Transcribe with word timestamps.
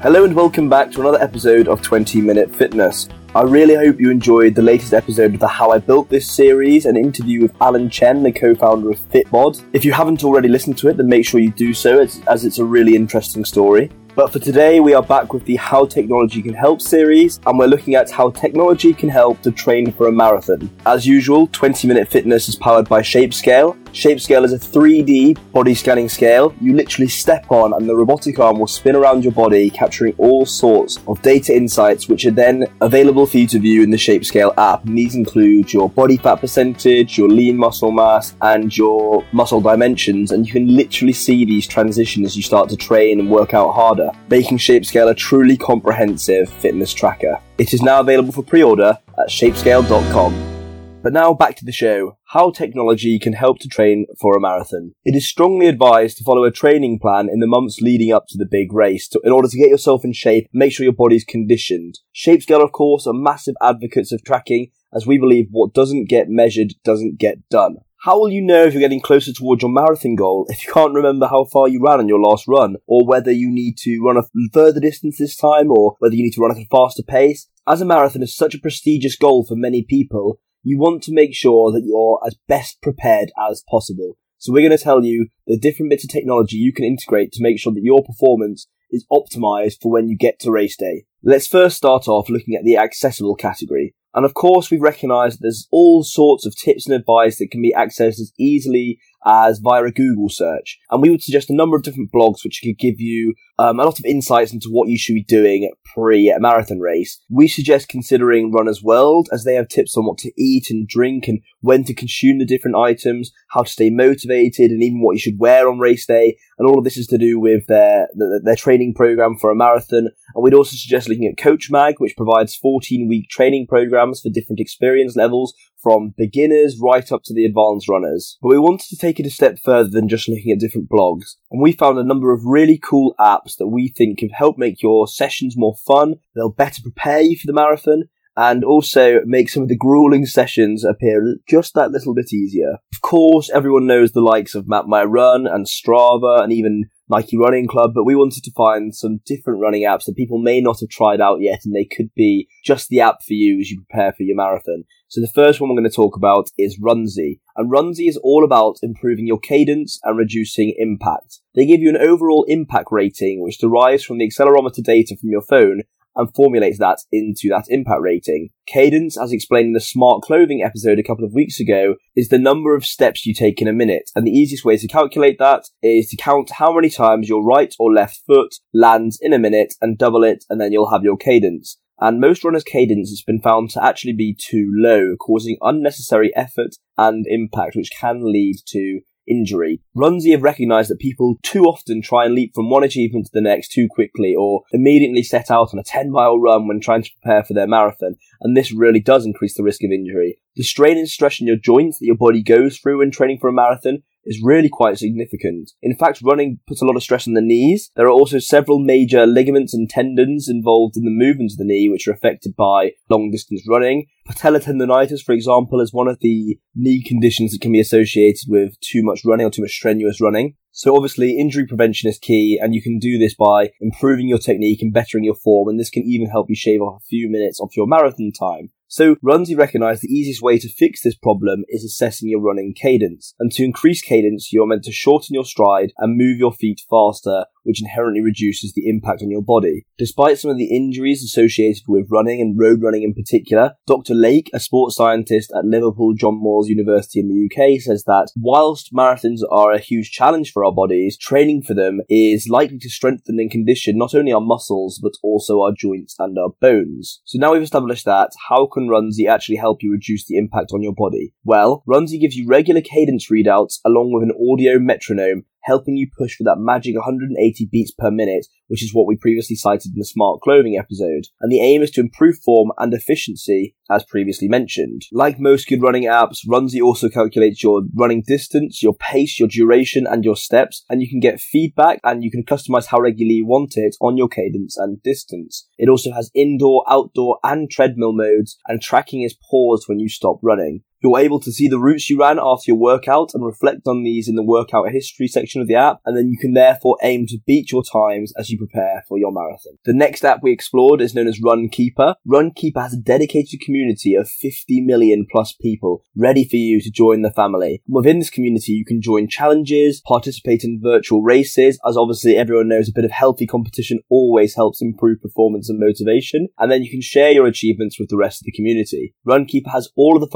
Hello 0.00 0.22
and 0.22 0.32
welcome 0.32 0.68
back 0.68 0.92
to 0.92 1.00
another 1.00 1.20
episode 1.20 1.66
of 1.66 1.82
20 1.82 2.20
Minute 2.20 2.54
Fitness. 2.54 3.08
I 3.34 3.42
really 3.42 3.74
hope 3.74 3.98
you 3.98 4.12
enjoyed 4.12 4.54
the 4.54 4.62
latest 4.62 4.94
episode 4.94 5.34
of 5.34 5.40
the 5.40 5.48
How 5.48 5.72
I 5.72 5.78
Built 5.78 6.08
This 6.08 6.30
series, 6.30 6.86
an 6.86 6.96
interview 6.96 7.42
with 7.42 7.52
Alan 7.60 7.90
Chen, 7.90 8.22
the 8.22 8.30
co-founder 8.30 8.90
of 8.90 9.00
Fitbod. 9.10 9.60
If 9.72 9.84
you 9.84 9.90
haven't 9.90 10.22
already 10.22 10.46
listened 10.46 10.78
to 10.78 10.88
it, 10.88 10.98
then 10.98 11.08
make 11.08 11.26
sure 11.26 11.40
you 11.40 11.50
do 11.50 11.74
so, 11.74 11.98
as 11.98 12.44
it's 12.44 12.60
a 12.60 12.64
really 12.64 12.94
interesting 12.94 13.44
story. 13.44 13.90
But 14.14 14.32
for 14.32 14.38
today, 14.38 14.78
we 14.78 14.94
are 14.94 15.02
back 15.02 15.32
with 15.32 15.44
the 15.44 15.56
How 15.56 15.84
Technology 15.84 16.42
Can 16.42 16.54
Help 16.54 16.80
series, 16.80 17.40
and 17.44 17.58
we're 17.58 17.66
looking 17.66 17.96
at 17.96 18.08
how 18.08 18.30
technology 18.30 18.94
can 18.94 19.08
help 19.08 19.42
to 19.42 19.50
train 19.50 19.90
for 19.90 20.06
a 20.06 20.12
marathon. 20.12 20.70
As 20.86 21.08
usual, 21.08 21.48
20 21.48 21.88
Minute 21.88 22.08
Fitness 22.08 22.48
is 22.48 22.54
powered 22.54 22.88
by 22.88 23.02
ShapeScale. 23.02 23.76
ShapeScale 23.92 24.44
is 24.44 24.52
a 24.52 24.58
3D 24.58 25.38
body 25.52 25.74
scanning 25.74 26.08
scale. 26.08 26.54
You 26.60 26.74
literally 26.74 27.08
step 27.08 27.50
on, 27.50 27.72
and 27.72 27.88
the 27.88 27.96
robotic 27.96 28.38
arm 28.38 28.58
will 28.58 28.66
spin 28.66 28.96
around 28.96 29.24
your 29.24 29.32
body, 29.32 29.70
capturing 29.70 30.14
all 30.18 30.46
sorts 30.46 30.98
of 31.06 31.20
data 31.22 31.54
insights, 31.54 32.08
which 32.08 32.26
are 32.26 32.30
then 32.30 32.66
available 32.80 33.26
for 33.26 33.38
you 33.38 33.46
to 33.48 33.58
view 33.58 33.82
in 33.82 33.90
the 33.90 33.96
ShapeScale 33.96 34.54
app. 34.58 34.84
And 34.84 34.96
these 34.96 35.14
include 35.14 35.72
your 35.72 35.88
body 35.90 36.16
fat 36.16 36.36
percentage, 36.36 37.18
your 37.18 37.28
lean 37.28 37.56
muscle 37.56 37.90
mass, 37.90 38.34
and 38.42 38.76
your 38.76 39.24
muscle 39.32 39.60
dimensions. 39.60 40.32
And 40.32 40.46
you 40.46 40.52
can 40.52 40.76
literally 40.76 41.12
see 41.12 41.44
these 41.44 41.66
transitions 41.66 42.26
as 42.26 42.36
you 42.36 42.42
start 42.42 42.68
to 42.70 42.76
train 42.76 43.20
and 43.20 43.30
work 43.30 43.54
out 43.54 43.72
harder 43.72 44.12
making 44.28 44.58
ShapeScale 44.58 45.10
a 45.10 45.14
truly 45.14 45.56
comprehensive 45.56 46.48
fitness 46.48 46.92
tracker. 46.92 47.40
It 47.58 47.72
is 47.74 47.82
now 47.82 48.00
available 48.00 48.32
for 48.32 48.42
pre-order 48.42 48.98
at 49.18 49.28
shapescale.com. 49.28 50.57
But 51.00 51.12
now 51.12 51.32
back 51.32 51.54
to 51.56 51.64
the 51.64 51.72
show. 51.72 52.18
How 52.24 52.50
technology 52.50 53.18
can 53.20 53.32
help 53.32 53.60
to 53.60 53.68
train 53.68 54.06
for 54.20 54.36
a 54.36 54.40
marathon. 54.40 54.94
It 55.04 55.14
is 55.14 55.28
strongly 55.28 55.68
advised 55.68 56.18
to 56.18 56.24
follow 56.24 56.44
a 56.44 56.50
training 56.50 56.98
plan 57.00 57.28
in 57.32 57.38
the 57.38 57.46
months 57.46 57.80
leading 57.80 58.12
up 58.12 58.24
to 58.28 58.36
the 58.36 58.44
big 58.44 58.72
race 58.72 59.08
to, 59.10 59.20
in 59.22 59.30
order 59.30 59.48
to 59.48 59.56
get 59.56 59.70
yourself 59.70 60.04
in 60.04 60.12
shape 60.12 60.48
make 60.52 60.72
sure 60.72 60.84
your 60.84 60.92
body's 60.92 61.24
conditioned. 61.24 62.00
ShapeScale, 62.14 62.62
of 62.62 62.72
course, 62.72 63.06
are 63.06 63.14
massive 63.14 63.54
advocates 63.62 64.12
of 64.12 64.24
tracking 64.24 64.70
as 64.92 65.06
we 65.06 65.18
believe 65.18 65.46
what 65.50 65.72
doesn't 65.72 66.08
get 66.08 66.28
measured 66.28 66.74
doesn't 66.82 67.18
get 67.18 67.48
done. 67.48 67.76
How 68.02 68.18
will 68.18 68.30
you 68.30 68.42
know 68.42 68.64
if 68.64 68.74
you're 68.74 68.80
getting 68.80 69.00
closer 69.00 69.32
towards 69.32 69.62
your 69.62 69.72
marathon 69.72 70.14
goal 70.14 70.46
if 70.48 70.66
you 70.66 70.72
can't 70.72 70.94
remember 70.94 71.26
how 71.26 71.44
far 71.44 71.68
you 71.68 71.80
ran 71.82 72.00
on 72.00 72.08
your 72.08 72.20
last 72.20 72.46
run, 72.48 72.76
or 72.86 73.06
whether 73.06 73.32
you 73.32 73.50
need 73.50 73.76
to 73.78 74.00
run 74.04 74.16
a 74.16 74.22
further 74.52 74.80
distance 74.80 75.18
this 75.18 75.36
time, 75.36 75.70
or 75.70 75.96
whether 76.00 76.14
you 76.14 76.22
need 76.22 76.34
to 76.34 76.40
run 76.40 76.50
at 76.50 76.62
a 76.62 76.66
faster 76.70 77.02
pace? 77.02 77.48
As 77.66 77.80
a 77.80 77.84
marathon 77.84 78.22
is 78.22 78.36
such 78.36 78.54
a 78.54 78.60
prestigious 78.60 79.16
goal 79.16 79.44
for 79.44 79.56
many 79.56 79.82
people, 79.82 80.40
you 80.62 80.78
want 80.78 81.02
to 81.04 81.14
make 81.14 81.34
sure 81.34 81.72
that 81.72 81.84
you're 81.84 82.20
as 82.26 82.36
best 82.46 82.80
prepared 82.82 83.30
as 83.50 83.62
possible. 83.70 84.16
So 84.38 84.52
we're 84.52 84.66
going 84.66 84.76
to 84.76 84.82
tell 84.82 85.04
you 85.04 85.28
the 85.46 85.58
different 85.58 85.90
bits 85.90 86.04
of 86.04 86.10
technology 86.10 86.56
you 86.56 86.72
can 86.72 86.84
integrate 86.84 87.32
to 87.32 87.42
make 87.42 87.58
sure 87.58 87.72
that 87.72 87.82
your 87.82 88.04
performance 88.04 88.68
is 88.90 89.06
optimized 89.12 89.80
for 89.82 89.90
when 89.90 90.08
you 90.08 90.16
get 90.16 90.38
to 90.40 90.50
race 90.50 90.76
day. 90.76 91.04
Let's 91.22 91.46
first 91.46 91.76
start 91.76 92.08
off 92.08 92.28
looking 92.28 92.54
at 92.54 92.64
the 92.64 92.76
accessible 92.76 93.34
category. 93.34 93.94
And 94.14 94.24
of 94.24 94.34
course, 94.34 94.70
we 94.70 94.78
recognize 94.78 95.38
there's 95.38 95.68
all 95.70 96.02
sorts 96.02 96.46
of 96.46 96.56
tips 96.56 96.86
and 96.86 96.94
advice 96.94 97.38
that 97.38 97.50
can 97.50 97.60
be 97.60 97.74
accessed 97.76 98.20
as 98.20 98.32
easily 98.38 98.98
as 99.24 99.58
via 99.58 99.84
a 99.84 99.90
Google 99.90 100.28
search. 100.28 100.78
And 100.90 101.02
we 101.02 101.10
would 101.10 101.22
suggest 101.22 101.50
a 101.50 101.54
number 101.54 101.76
of 101.76 101.82
different 101.82 102.12
blogs 102.12 102.44
which 102.44 102.60
could 102.62 102.78
give 102.78 103.00
you 103.00 103.34
um, 103.58 103.80
a 103.80 103.84
lot 103.84 103.98
of 103.98 104.04
insights 104.04 104.52
into 104.52 104.68
what 104.70 104.88
you 104.88 104.96
should 104.96 105.14
be 105.14 105.24
doing 105.24 105.70
pre 105.94 106.34
marathon 106.38 106.78
race. 106.78 107.20
We 107.28 107.48
suggest 107.48 107.88
considering 107.88 108.52
Runner's 108.52 108.82
World 108.82 109.28
as 109.32 109.44
they 109.44 109.54
have 109.54 109.68
tips 109.68 109.96
on 109.96 110.06
what 110.06 110.18
to 110.18 110.32
eat 110.40 110.70
and 110.70 110.86
drink 110.86 111.26
and 111.26 111.40
when 111.60 111.84
to 111.84 111.94
consume 111.94 112.38
the 112.38 112.46
different 112.46 112.76
items, 112.76 113.32
how 113.50 113.62
to 113.62 113.70
stay 113.70 113.90
motivated, 113.90 114.70
and 114.70 114.82
even 114.82 115.02
what 115.02 115.14
you 115.14 115.20
should 115.20 115.38
wear 115.38 115.68
on 115.68 115.78
race 115.78 116.06
day. 116.06 116.38
And 116.58 116.68
all 116.68 116.78
of 116.78 116.84
this 116.84 116.96
is 116.96 117.08
to 117.08 117.18
do 117.18 117.40
with 117.40 117.66
their 117.66 118.08
their, 118.14 118.40
their 118.42 118.56
training 118.56 118.94
program 118.94 119.36
for 119.40 119.50
a 119.50 119.56
marathon. 119.56 120.08
And 120.34 120.44
we'd 120.44 120.54
also 120.54 120.76
suggest 120.76 121.08
looking 121.08 121.26
at 121.26 121.42
Coach 121.42 121.68
Mag, 121.70 121.96
which 121.98 122.16
provides 122.16 122.54
14 122.54 123.08
week 123.08 123.28
training 123.28 123.66
programs 123.68 124.20
for 124.20 124.30
different 124.30 124.60
experience 124.60 125.16
levels 125.16 125.54
from 125.82 126.14
beginners 126.16 126.78
right 126.80 127.10
up 127.12 127.22
to 127.24 127.34
the 127.34 127.44
advanced 127.44 127.88
runners. 127.88 128.38
But 128.40 128.48
we 128.48 128.58
wanted 128.58 128.88
to 128.88 128.96
take 128.96 129.20
it 129.20 129.26
a 129.26 129.30
step 129.30 129.58
further 129.62 129.90
than 129.90 130.08
just 130.08 130.28
looking 130.28 130.52
at 130.52 130.58
different 130.58 130.88
blogs. 130.88 131.36
And 131.50 131.60
we 131.62 131.72
found 131.72 131.98
a 131.98 132.04
number 132.04 132.32
of 132.32 132.44
really 132.44 132.78
cool 132.78 133.14
apps 133.18 133.56
that 133.58 133.68
we 133.68 133.88
think 133.88 134.18
can 134.18 134.30
help 134.30 134.58
make 134.58 134.82
your 134.82 135.06
sessions 135.06 135.54
more 135.56 135.76
fun. 135.86 136.16
They'll 136.34 136.50
better 136.50 136.82
prepare 136.82 137.20
you 137.20 137.36
for 137.36 137.46
the 137.46 137.52
marathon 137.52 138.04
and 138.36 138.62
also 138.62 139.20
make 139.24 139.48
some 139.48 139.64
of 139.64 139.68
the 139.68 139.76
grueling 139.76 140.24
sessions 140.24 140.84
appear 140.84 141.36
just 141.48 141.74
that 141.74 141.90
little 141.90 142.14
bit 142.14 142.32
easier. 142.32 142.78
Of 142.94 143.00
course, 143.02 143.50
everyone 143.50 143.86
knows 143.86 144.12
the 144.12 144.20
likes 144.20 144.54
of 144.54 144.68
Map 144.68 144.86
My 144.86 145.02
Run 145.02 145.46
and 145.48 145.66
Strava 145.66 146.42
and 146.42 146.52
even 146.52 146.88
Nike 147.10 147.38
Running 147.38 147.66
Club, 147.66 147.92
but 147.94 148.04
we 148.04 148.14
wanted 148.14 148.42
to 148.44 148.52
find 148.52 148.94
some 148.94 149.20
different 149.24 149.60
running 149.60 149.82
apps 149.82 150.04
that 150.04 150.16
people 150.16 150.38
may 150.38 150.60
not 150.60 150.80
have 150.80 150.90
tried 150.90 151.20
out 151.20 151.40
yet 151.40 151.60
and 151.64 151.74
they 151.74 151.84
could 151.84 152.10
be 152.14 152.48
just 152.64 152.88
the 152.88 153.00
app 153.00 153.22
for 153.22 153.34
you 153.34 153.58
as 153.60 153.70
you 153.70 153.82
prepare 153.88 154.12
for 154.12 154.24
your 154.24 154.36
marathon. 154.36 154.84
So 155.08 155.20
the 155.22 155.32
first 155.34 155.60
one 155.60 155.70
we're 155.70 155.80
going 155.80 155.88
to 155.88 155.96
talk 155.96 156.16
about 156.16 156.50
is 156.58 156.78
Runzy. 156.78 157.40
And 157.56 157.72
Runzy 157.72 158.08
is 158.08 158.18
all 158.18 158.44
about 158.44 158.76
improving 158.82 159.26
your 159.26 159.40
cadence 159.40 159.98
and 160.04 160.18
reducing 160.18 160.74
impact. 160.76 161.40
They 161.54 161.64
give 161.64 161.80
you 161.80 161.88
an 161.88 161.96
overall 161.96 162.44
impact 162.46 162.88
rating 162.90 163.42
which 163.42 163.58
derives 163.58 164.04
from 164.04 164.18
the 164.18 164.28
accelerometer 164.28 164.82
data 164.82 165.16
from 165.16 165.30
your 165.30 165.42
phone 165.42 165.84
and 166.18 166.34
formulates 166.34 166.78
that 166.78 166.98
into 167.10 167.48
that 167.48 167.64
impact 167.68 168.02
rating. 168.02 168.50
Cadence, 168.66 169.16
as 169.16 169.32
explained 169.32 169.68
in 169.68 169.72
the 169.72 169.80
smart 169.80 170.22
clothing 170.22 170.62
episode 170.62 170.98
a 170.98 171.02
couple 171.02 171.24
of 171.24 171.32
weeks 171.32 171.58
ago, 171.60 171.94
is 172.14 172.28
the 172.28 172.38
number 172.38 172.74
of 172.74 172.84
steps 172.84 173.24
you 173.24 173.32
take 173.32 173.62
in 173.62 173.68
a 173.68 173.72
minute. 173.72 174.10
And 174.14 174.26
the 174.26 174.32
easiest 174.32 174.64
way 174.64 174.76
to 174.76 174.86
calculate 174.86 175.38
that 175.38 175.64
is 175.82 176.10
to 176.10 176.16
count 176.16 176.50
how 176.50 176.74
many 176.74 176.90
times 176.90 177.28
your 177.28 177.42
right 177.42 177.74
or 177.78 177.92
left 177.92 178.20
foot 178.26 178.56
lands 178.74 179.18
in 179.22 179.32
a 179.32 179.38
minute 179.38 179.74
and 179.80 179.96
double 179.96 180.24
it, 180.24 180.44
and 180.50 180.60
then 180.60 180.72
you'll 180.72 180.90
have 180.90 181.04
your 181.04 181.16
cadence. 181.16 181.78
And 182.00 182.20
most 182.20 182.44
runners' 182.44 182.62
cadence 182.62 183.10
has 183.10 183.22
been 183.22 183.40
found 183.40 183.70
to 183.70 183.84
actually 183.84 184.12
be 184.12 184.36
too 184.38 184.70
low, 184.72 185.16
causing 185.16 185.56
unnecessary 185.60 186.34
effort 186.36 186.76
and 186.96 187.26
impact, 187.28 187.74
which 187.74 187.90
can 187.98 188.30
lead 188.30 188.56
to 188.68 189.00
injury. 189.28 189.80
Runzy 189.96 190.32
have 190.32 190.42
recognised 190.42 190.90
that 190.90 190.98
people 190.98 191.36
too 191.42 191.64
often 191.64 192.02
try 192.02 192.24
and 192.24 192.34
leap 192.34 192.54
from 192.54 192.70
one 192.70 192.84
achievement 192.84 193.26
to 193.26 193.30
the 193.32 193.40
next 193.40 193.72
too 193.72 193.88
quickly 193.90 194.34
or 194.34 194.62
immediately 194.72 195.22
set 195.22 195.50
out 195.50 195.70
on 195.72 195.78
a 195.78 195.84
10 195.84 196.10
mile 196.10 196.38
run 196.38 196.66
when 196.66 196.80
trying 196.80 197.02
to 197.02 197.10
prepare 197.20 197.44
for 197.44 197.54
their 197.54 197.66
marathon, 197.66 198.16
and 198.40 198.56
this 198.56 198.72
really 198.72 199.00
does 199.00 199.26
increase 199.26 199.56
the 199.56 199.62
risk 199.62 199.82
of 199.84 199.90
injury. 199.90 200.38
The 200.56 200.64
strain 200.64 200.98
and 200.98 201.08
stress 201.08 201.40
in 201.40 201.46
your 201.46 201.56
joints 201.56 201.98
that 201.98 202.06
your 202.06 202.16
body 202.16 202.42
goes 202.42 202.78
through 202.78 202.98
when 202.98 203.10
training 203.10 203.38
for 203.38 203.48
a 203.48 203.52
marathon 203.52 204.02
is 204.28 204.42
really 204.42 204.68
quite 204.68 204.98
significant. 204.98 205.72
In 205.82 205.96
fact, 205.96 206.20
running 206.22 206.60
puts 206.68 206.82
a 206.82 206.84
lot 206.84 206.96
of 206.96 207.02
stress 207.02 207.26
on 207.26 207.34
the 207.34 207.40
knees. 207.40 207.90
There 207.96 208.06
are 208.06 208.10
also 208.10 208.38
several 208.38 208.78
major 208.78 209.26
ligaments 209.26 209.72
and 209.72 209.88
tendons 209.88 210.48
involved 210.48 210.96
in 210.96 211.04
the 211.04 211.10
movement 211.10 211.52
of 211.52 211.58
the 211.58 211.64
knee, 211.64 211.88
which 211.88 212.06
are 212.06 212.12
affected 212.12 212.54
by 212.54 212.92
long 213.08 213.30
distance 213.30 213.64
running. 213.68 214.06
Patellar 214.28 214.62
tendonitis, 214.62 215.22
for 215.24 215.32
example, 215.32 215.80
is 215.80 215.92
one 215.92 216.06
of 216.06 216.18
the 216.20 216.58
knee 216.74 217.02
conditions 217.02 217.52
that 217.52 217.62
can 217.62 217.72
be 217.72 217.80
associated 217.80 218.44
with 218.46 218.78
too 218.80 219.02
much 219.02 219.24
running 219.24 219.46
or 219.46 219.50
too 219.50 219.62
much 219.62 219.72
strenuous 219.72 220.20
running. 220.20 220.54
So 220.70 220.94
obviously 220.94 221.38
injury 221.38 221.66
prevention 221.66 222.08
is 222.08 222.18
key 222.18 222.58
and 222.62 222.74
you 222.74 222.82
can 222.82 222.98
do 222.98 223.18
this 223.18 223.34
by 223.34 223.70
improving 223.80 224.28
your 224.28 224.38
technique 224.38 224.80
and 224.80 224.92
bettering 224.92 225.24
your 225.24 225.34
form 225.34 225.68
and 225.68 225.80
this 225.80 225.90
can 225.90 226.04
even 226.04 226.28
help 226.28 226.48
you 226.48 226.54
shave 226.54 226.80
off 226.80 227.02
a 227.02 227.06
few 227.08 227.28
minutes 227.28 227.58
off 227.58 227.76
your 227.76 227.88
marathon 227.88 228.30
time. 228.38 228.70
So 228.86 229.16
Runzy 229.16 229.58
recognise 229.58 230.00
the 230.00 230.12
easiest 230.12 230.40
way 230.40 230.58
to 230.58 230.68
fix 230.68 231.02
this 231.02 231.16
problem 231.16 231.64
is 231.68 231.84
assessing 231.84 232.28
your 232.28 232.40
running 232.40 232.74
cadence. 232.74 233.34
And 233.38 233.50
to 233.52 233.64
increase 233.64 234.02
cadence, 234.02 234.52
you're 234.52 234.66
meant 234.66 234.84
to 234.84 234.92
shorten 234.92 235.34
your 235.34 235.44
stride 235.44 235.92
and 235.98 236.16
move 236.16 236.38
your 236.38 236.52
feet 236.52 236.82
faster 236.88 237.44
which 237.68 237.82
inherently 237.82 238.22
reduces 238.22 238.72
the 238.72 238.88
impact 238.88 239.20
on 239.22 239.30
your 239.30 239.42
body. 239.42 239.84
Despite 239.98 240.38
some 240.38 240.50
of 240.50 240.56
the 240.56 240.74
injuries 240.74 241.22
associated 241.22 241.82
with 241.86 242.08
running 242.10 242.40
and 242.40 242.58
road 242.58 242.82
running 242.82 243.02
in 243.02 243.12
particular, 243.12 243.74
Dr. 243.86 244.14
Lake, 244.14 244.50
a 244.54 244.58
sports 244.58 244.96
scientist 244.96 245.52
at 245.54 245.66
Liverpool 245.66 246.14
John 246.14 246.40
Moores 246.40 246.68
University 246.68 247.20
in 247.20 247.28
the 247.28 247.44
UK, 247.44 247.78
says 247.78 248.04
that 248.04 248.30
whilst 248.36 248.94
marathons 248.94 249.40
are 249.50 249.72
a 249.72 249.78
huge 249.78 250.10
challenge 250.10 250.50
for 250.50 250.64
our 250.64 250.72
bodies, 250.72 251.18
training 251.18 251.62
for 251.62 251.74
them 251.74 252.00
is 252.08 252.48
likely 252.48 252.78
to 252.78 252.88
strengthen 252.88 253.38
and 253.38 253.50
condition 253.50 253.98
not 253.98 254.14
only 254.14 254.32
our 254.32 254.40
muscles, 254.40 254.98
but 255.02 255.12
also 255.22 255.60
our 255.60 255.72
joints 255.76 256.14
and 256.18 256.38
our 256.38 256.50
bones. 256.62 257.20
So 257.26 257.38
now 257.38 257.52
we've 257.52 257.62
established 257.62 258.06
that, 258.06 258.30
how 258.48 258.66
can 258.66 258.88
Runzi 258.88 259.28
actually 259.28 259.56
help 259.56 259.82
you 259.82 259.92
reduce 259.92 260.24
the 260.26 260.38
impact 260.38 260.70
on 260.72 260.82
your 260.82 260.94
body? 260.94 261.34
Well, 261.44 261.84
Runzi 261.86 262.18
gives 262.18 262.34
you 262.34 262.48
regular 262.48 262.80
cadence 262.80 263.28
readouts 263.30 263.80
along 263.84 264.12
with 264.14 264.22
an 264.22 264.32
audio 264.50 264.78
metronome 264.78 265.44
helping 265.62 265.96
you 265.96 266.08
push 266.16 266.36
for 266.36 266.44
that 266.44 266.58
magic 266.58 266.94
180 266.94 267.68
beats 267.70 267.90
per 267.90 268.10
minute, 268.10 268.46
which 268.68 268.82
is 268.82 268.94
what 268.94 269.06
we 269.06 269.16
previously 269.16 269.56
cited 269.56 269.92
in 269.92 269.98
the 269.98 270.04
smart 270.04 270.40
clothing 270.40 270.76
episode. 270.78 271.26
And 271.40 271.50
the 271.50 271.60
aim 271.60 271.82
is 271.82 271.90
to 271.92 272.00
improve 272.00 272.38
form 272.38 272.72
and 272.78 272.92
efficiency, 272.94 273.76
as 273.90 274.04
previously 274.04 274.48
mentioned. 274.48 275.02
Like 275.12 275.38
most 275.38 275.68
good 275.68 275.82
running 275.82 276.04
apps, 276.04 276.46
Runzy 276.46 276.80
also 276.80 277.08
calculates 277.08 277.62
your 277.62 277.82
running 277.94 278.22
distance, 278.26 278.82
your 278.82 278.94
pace, 278.94 279.38
your 279.38 279.48
duration, 279.48 280.06
and 280.06 280.24
your 280.24 280.36
steps, 280.36 280.84
and 280.88 281.02
you 281.02 281.08
can 281.08 281.20
get 281.20 281.40
feedback 281.40 282.00
and 282.04 282.22
you 282.22 282.30
can 282.30 282.44
customize 282.44 282.86
how 282.86 283.00
regularly 283.00 283.36
you 283.36 283.46
want 283.46 283.74
it 283.76 283.96
on 284.00 284.16
your 284.16 284.28
cadence 284.28 284.76
and 284.76 285.02
distance. 285.02 285.66
It 285.78 285.88
also 285.88 286.12
has 286.12 286.30
indoor, 286.34 286.84
outdoor, 286.88 287.38
and 287.42 287.70
treadmill 287.70 288.12
modes, 288.12 288.58
and 288.66 288.80
tracking 288.80 289.22
is 289.22 289.36
paused 289.50 289.84
when 289.86 289.98
you 289.98 290.08
stop 290.08 290.38
running. 290.42 290.82
You're 291.02 291.20
able 291.20 291.40
to 291.40 291.52
see 291.52 291.68
the 291.68 291.78
routes 291.78 292.10
you 292.10 292.18
ran 292.18 292.38
after 292.40 292.64
your 292.72 292.76
workout 292.76 293.30
and 293.32 293.44
reflect 293.44 293.86
on 293.86 294.02
these 294.02 294.28
in 294.28 294.34
the 294.34 294.42
workout 294.42 294.90
history 294.90 295.28
section 295.28 295.60
of 295.60 295.68
the 295.68 295.76
app, 295.76 296.00
and 296.04 296.16
then 296.16 296.28
you 296.28 296.38
can 296.38 296.54
therefore 296.54 296.98
aim 297.02 297.26
to 297.26 297.38
beat 297.46 297.70
your 297.70 297.84
times 297.84 298.32
as 298.36 298.50
you 298.50 298.58
prepare 298.58 299.04
for 299.06 299.16
your 299.16 299.32
marathon. 299.32 299.78
The 299.84 299.92
next 299.92 300.24
app 300.24 300.42
we 300.42 300.50
explored 300.50 301.00
is 301.00 301.14
known 301.14 301.28
as 301.28 301.40
Runkeeper. 301.40 302.16
Runkeeper 302.26 302.82
has 302.82 302.94
a 302.94 303.00
dedicated 303.00 303.60
community 303.60 304.14
of 304.14 304.28
50 304.28 304.80
million 304.80 305.26
plus 305.30 305.52
people 305.52 306.02
ready 306.16 306.44
for 306.44 306.56
you 306.56 306.80
to 306.80 306.90
join 306.90 307.22
the 307.22 307.30
family. 307.30 307.82
Within 307.88 308.18
this 308.18 308.30
community, 308.30 308.72
you 308.72 308.84
can 308.84 309.00
join 309.00 309.28
challenges, 309.28 310.02
participate 310.04 310.64
in 310.64 310.80
virtual 310.82 311.22
races, 311.22 311.78
as 311.86 311.96
obviously 311.96 312.36
everyone 312.36 312.68
knows 312.68 312.88
a 312.88 312.92
bit 312.92 313.04
of 313.04 313.12
healthy 313.12 313.46
competition 313.46 314.00
always 314.08 314.56
helps 314.56 314.82
improve 314.82 315.22
performance 315.22 315.70
and 315.70 315.78
motivation, 315.78 316.48
and 316.58 316.72
then 316.72 316.82
you 316.82 316.90
can 316.90 317.00
share 317.00 317.30
your 317.30 317.46
achievements 317.46 318.00
with 318.00 318.08
the 318.08 318.16
rest 318.16 318.42
of 318.42 318.46
the 318.46 318.52
community. 318.52 319.14
Runkeeper 319.26 319.70
has 319.70 319.90
all 319.96 320.16
of 320.16 320.20
the 320.20 320.26